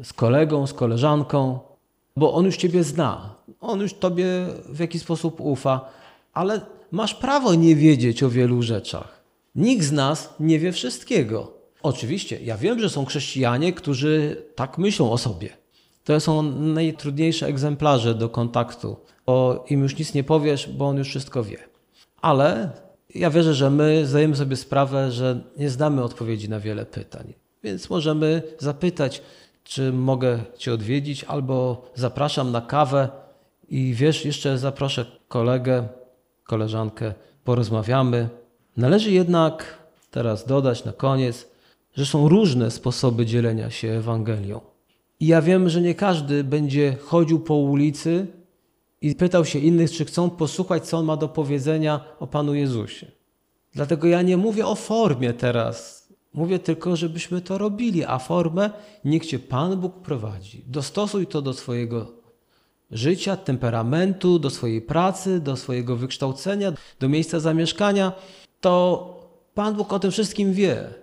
z 0.02 0.12
kolegą, 0.12 0.66
z 0.66 0.72
koleżanką, 0.72 1.58
bo 2.16 2.34
on 2.34 2.44
już 2.44 2.56
ciebie 2.56 2.84
zna, 2.84 3.34
on 3.60 3.80
już 3.80 3.94
tobie 3.94 4.26
w 4.68 4.78
jakiś 4.78 5.02
sposób 5.02 5.40
ufa, 5.40 5.88
ale 6.32 6.60
masz 6.90 7.14
prawo 7.14 7.54
nie 7.54 7.76
wiedzieć 7.76 8.22
o 8.22 8.30
wielu 8.30 8.62
rzeczach. 8.62 9.24
Nikt 9.54 9.84
z 9.84 9.92
nas 9.92 10.34
nie 10.40 10.58
wie 10.58 10.72
wszystkiego. 10.72 11.52
Oczywiście, 11.82 12.40
ja 12.42 12.56
wiem, 12.56 12.80
że 12.80 12.90
są 12.90 13.04
chrześcijanie, 13.04 13.72
którzy 13.72 14.42
tak 14.54 14.78
myślą 14.78 15.12
o 15.12 15.18
sobie. 15.18 15.48
To 16.04 16.20
są 16.20 16.42
najtrudniejsze 16.52 17.46
egzemplarze 17.46 18.14
do 18.14 18.28
kontaktu, 18.28 18.96
bo 19.26 19.64
im 19.70 19.82
już 19.82 19.98
nic 19.98 20.14
nie 20.14 20.24
powiesz, 20.24 20.68
bo 20.68 20.88
on 20.88 20.96
już 20.96 21.08
wszystko 21.08 21.44
wie. 21.44 21.58
Ale 22.22 22.70
ja 23.14 23.30
wierzę, 23.30 23.54
że 23.54 23.70
my 23.70 24.06
zdajemy 24.06 24.36
sobie 24.36 24.56
sprawę, 24.56 25.12
że 25.12 25.40
nie 25.56 25.70
znamy 25.70 26.02
odpowiedzi 26.02 26.48
na 26.48 26.60
wiele 26.60 26.86
pytań. 26.86 27.34
Więc 27.64 27.90
możemy 27.90 28.42
zapytać, 28.58 29.22
czy 29.64 29.92
mogę 29.92 30.38
Cię 30.58 30.72
odwiedzić, 30.72 31.24
albo 31.24 31.90
zapraszam 31.94 32.52
na 32.52 32.60
kawę 32.60 33.08
i 33.68 33.94
wiesz, 33.94 34.24
jeszcze 34.24 34.58
zaproszę 34.58 35.06
kolegę, 35.28 35.88
koleżankę, 36.44 37.14
porozmawiamy. 37.44 38.28
Należy 38.76 39.10
jednak 39.10 39.78
teraz 40.10 40.46
dodać 40.46 40.84
na 40.84 40.92
koniec, 40.92 41.48
że 41.94 42.06
są 42.06 42.28
różne 42.28 42.70
sposoby 42.70 43.26
dzielenia 43.26 43.70
się 43.70 43.88
Ewangelią. 43.88 44.60
I 45.20 45.26
ja 45.26 45.42
wiem, 45.42 45.68
że 45.68 45.80
nie 45.80 45.94
każdy 45.94 46.44
będzie 46.44 46.96
chodził 47.04 47.40
po 47.40 47.54
ulicy 47.54 48.26
i 49.00 49.14
pytał 49.14 49.44
się 49.44 49.58
innych, 49.58 49.90
czy 49.90 50.04
chcą 50.04 50.30
posłuchać, 50.30 50.88
co 50.88 50.98
on 50.98 51.04
ma 51.04 51.16
do 51.16 51.28
powiedzenia 51.28 52.00
o 52.18 52.26
Panu 52.26 52.54
Jezusie. 52.54 53.06
Dlatego 53.74 54.06
ja 54.06 54.22
nie 54.22 54.36
mówię 54.36 54.66
o 54.66 54.74
formie 54.74 55.32
teraz. 55.32 56.06
Mówię 56.32 56.58
tylko, 56.58 56.96
żebyśmy 56.96 57.40
to 57.40 57.58
robili, 57.58 58.04
a 58.04 58.18
formę 58.18 58.70
niech 59.04 59.26
cię 59.26 59.38
Pan 59.38 59.80
Bóg 59.80 59.94
prowadzi. 60.02 60.64
Dostosuj 60.66 61.26
to 61.26 61.42
do 61.42 61.52
swojego 61.52 62.12
życia, 62.90 63.36
temperamentu, 63.36 64.38
do 64.38 64.50
swojej 64.50 64.82
pracy, 64.82 65.40
do 65.40 65.56
swojego 65.56 65.96
wykształcenia, 65.96 66.72
do 67.00 67.08
miejsca 67.08 67.40
zamieszkania. 67.40 68.12
To 68.60 69.16
Pan 69.54 69.74
Bóg 69.74 69.92
o 69.92 69.98
tym 69.98 70.10
wszystkim 70.10 70.52
wie. 70.52 70.94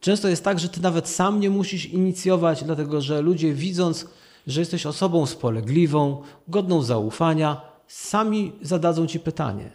Często 0.00 0.28
jest 0.28 0.44
tak, 0.44 0.58
że 0.58 0.68
ty 0.68 0.80
nawet 0.80 1.08
sam 1.08 1.40
nie 1.40 1.50
musisz 1.50 1.86
inicjować, 1.86 2.64
dlatego 2.64 3.00
że 3.00 3.20
ludzie 3.20 3.52
widząc, 3.52 4.06
że 4.46 4.60
jesteś 4.60 4.86
osobą 4.86 5.26
spolegliwą, 5.26 6.22
godną 6.48 6.82
zaufania, 6.82 7.60
sami 7.86 8.52
zadadzą 8.62 9.06
ci 9.06 9.20
pytanie. 9.20 9.70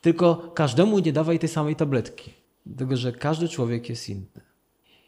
Tylko 0.00 0.52
każdemu 0.54 0.98
nie 0.98 1.12
dawaj 1.12 1.38
tej 1.38 1.48
samej 1.48 1.76
tabletki, 1.76 2.30
dlatego 2.66 2.96
że 2.96 3.12
każdy 3.12 3.48
człowiek 3.48 3.88
jest 3.88 4.08
inny. 4.08 4.40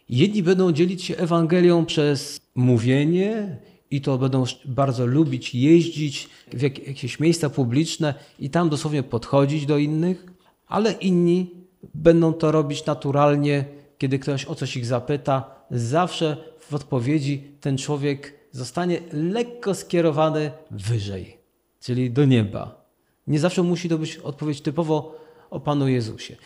Jedni 0.09 0.43
będą 0.43 0.73
dzielić 0.73 1.05
się 1.05 1.17
Ewangelią 1.17 1.87
przez 1.87 2.41
mówienie 2.55 3.59
i 3.91 4.01
to 4.01 4.19
będą 4.19 4.45
bardzo 4.65 5.07
lubić 5.07 5.55
jeździć 5.55 6.29
w 6.53 6.63
jakieś 6.63 7.21
miejsca 7.21 7.51
publiczne 7.51 8.15
i 8.39 8.51
tam 8.51 8.69
dosłownie 8.69 9.03
podchodzić 9.03 9.67
do 9.67 9.79
innych, 9.79 10.27
ale 10.67 10.93
inni 10.93 11.51
będą 11.95 12.33
to 12.33 12.53
robić 12.53 12.87
naturalnie, 12.87 13.65
kiedy 13.99 14.19
ktoś 14.19 14.45
o 14.45 14.55
coś 14.55 14.77
ich 14.77 14.87
zapyta, 14.87 15.65
zawsze 15.71 16.37
w 16.61 16.75
odpowiedzi 16.75 17.43
ten 17.61 17.79
człowiek 17.79 18.38
zostanie 18.53 19.01
lekko 19.13 19.75
skierowany 19.75 20.51
wyżej, 20.71 21.37
czyli 21.81 22.11
do 22.11 22.25
nieba. 22.25 22.85
Nie 23.27 23.39
zawsze 23.39 23.63
musi 23.63 23.89
to 23.89 23.99
być 23.99 24.17
odpowiedź 24.17 24.61
typowo 24.61 25.15
o 25.51 25.61
Panu 25.61 25.89
Jezusie. 25.89 26.37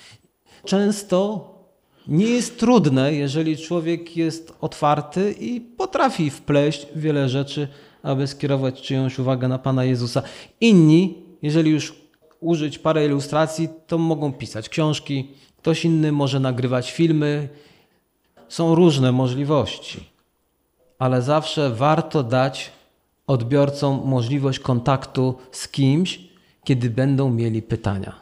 Często 0.64 1.48
nie 2.08 2.26
jest 2.26 2.58
trudne, 2.58 3.14
jeżeli 3.14 3.56
człowiek 3.56 4.16
jest 4.16 4.52
otwarty 4.60 5.32
i 5.40 5.60
potrafi 5.60 6.30
wpleść 6.30 6.86
wiele 6.96 7.28
rzeczy, 7.28 7.68
aby 8.02 8.26
skierować 8.26 8.82
czyjąś 8.82 9.18
uwagę 9.18 9.48
na 9.48 9.58
Pana 9.58 9.84
Jezusa. 9.84 10.22
Inni, 10.60 11.14
jeżeli 11.42 11.70
już 11.70 11.94
użyć 12.40 12.78
parę 12.78 13.06
ilustracji, 13.06 13.68
to 13.86 13.98
mogą 13.98 14.32
pisać 14.32 14.68
książki, 14.68 15.30
ktoś 15.58 15.84
inny 15.84 16.12
może 16.12 16.40
nagrywać 16.40 16.92
filmy. 16.92 17.48
Są 18.48 18.74
różne 18.74 19.12
możliwości, 19.12 20.11
ale 21.02 21.22
zawsze 21.22 21.70
warto 21.70 22.22
dać 22.22 22.70
odbiorcom 23.26 24.02
możliwość 24.04 24.58
kontaktu 24.58 25.34
z 25.52 25.68
kimś, 25.68 26.20
kiedy 26.64 26.90
będą 26.90 27.30
mieli 27.30 27.62
pytania. 27.62 28.12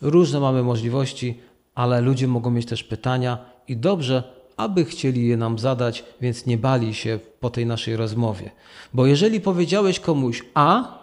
Różne 0.00 0.40
mamy 0.40 0.62
możliwości, 0.62 1.40
ale 1.74 2.00
ludzie 2.00 2.28
mogą 2.28 2.50
mieć 2.50 2.66
też 2.66 2.84
pytania 2.84 3.38
i 3.68 3.76
dobrze, 3.76 4.22
aby 4.56 4.84
chcieli 4.84 5.26
je 5.26 5.36
nam 5.36 5.58
zadać, 5.58 6.04
więc 6.20 6.46
nie 6.46 6.58
bali 6.58 6.94
się 6.94 7.18
po 7.40 7.50
tej 7.50 7.66
naszej 7.66 7.96
rozmowie. 7.96 8.50
Bo 8.94 9.06
jeżeli 9.06 9.40
powiedziałeś 9.40 10.00
komuś 10.00 10.44
A, 10.54 10.98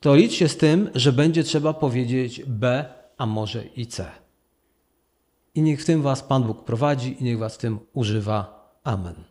to 0.00 0.14
licz 0.14 0.32
się 0.32 0.48
z 0.48 0.56
tym, 0.56 0.90
że 0.94 1.12
będzie 1.12 1.44
trzeba 1.44 1.74
powiedzieć 1.74 2.42
B, 2.46 2.84
a 3.18 3.26
może 3.26 3.64
i 3.76 3.86
C. 3.86 4.06
I 5.54 5.62
niech 5.62 5.82
w 5.82 5.84
tym 5.84 6.02
Was 6.02 6.22
Pan 6.22 6.42
Bóg 6.42 6.64
prowadzi 6.64 7.16
i 7.20 7.24
niech 7.24 7.38
Was 7.38 7.54
w 7.54 7.58
tym 7.58 7.78
używa. 7.92 8.70
Amen. 8.84 9.27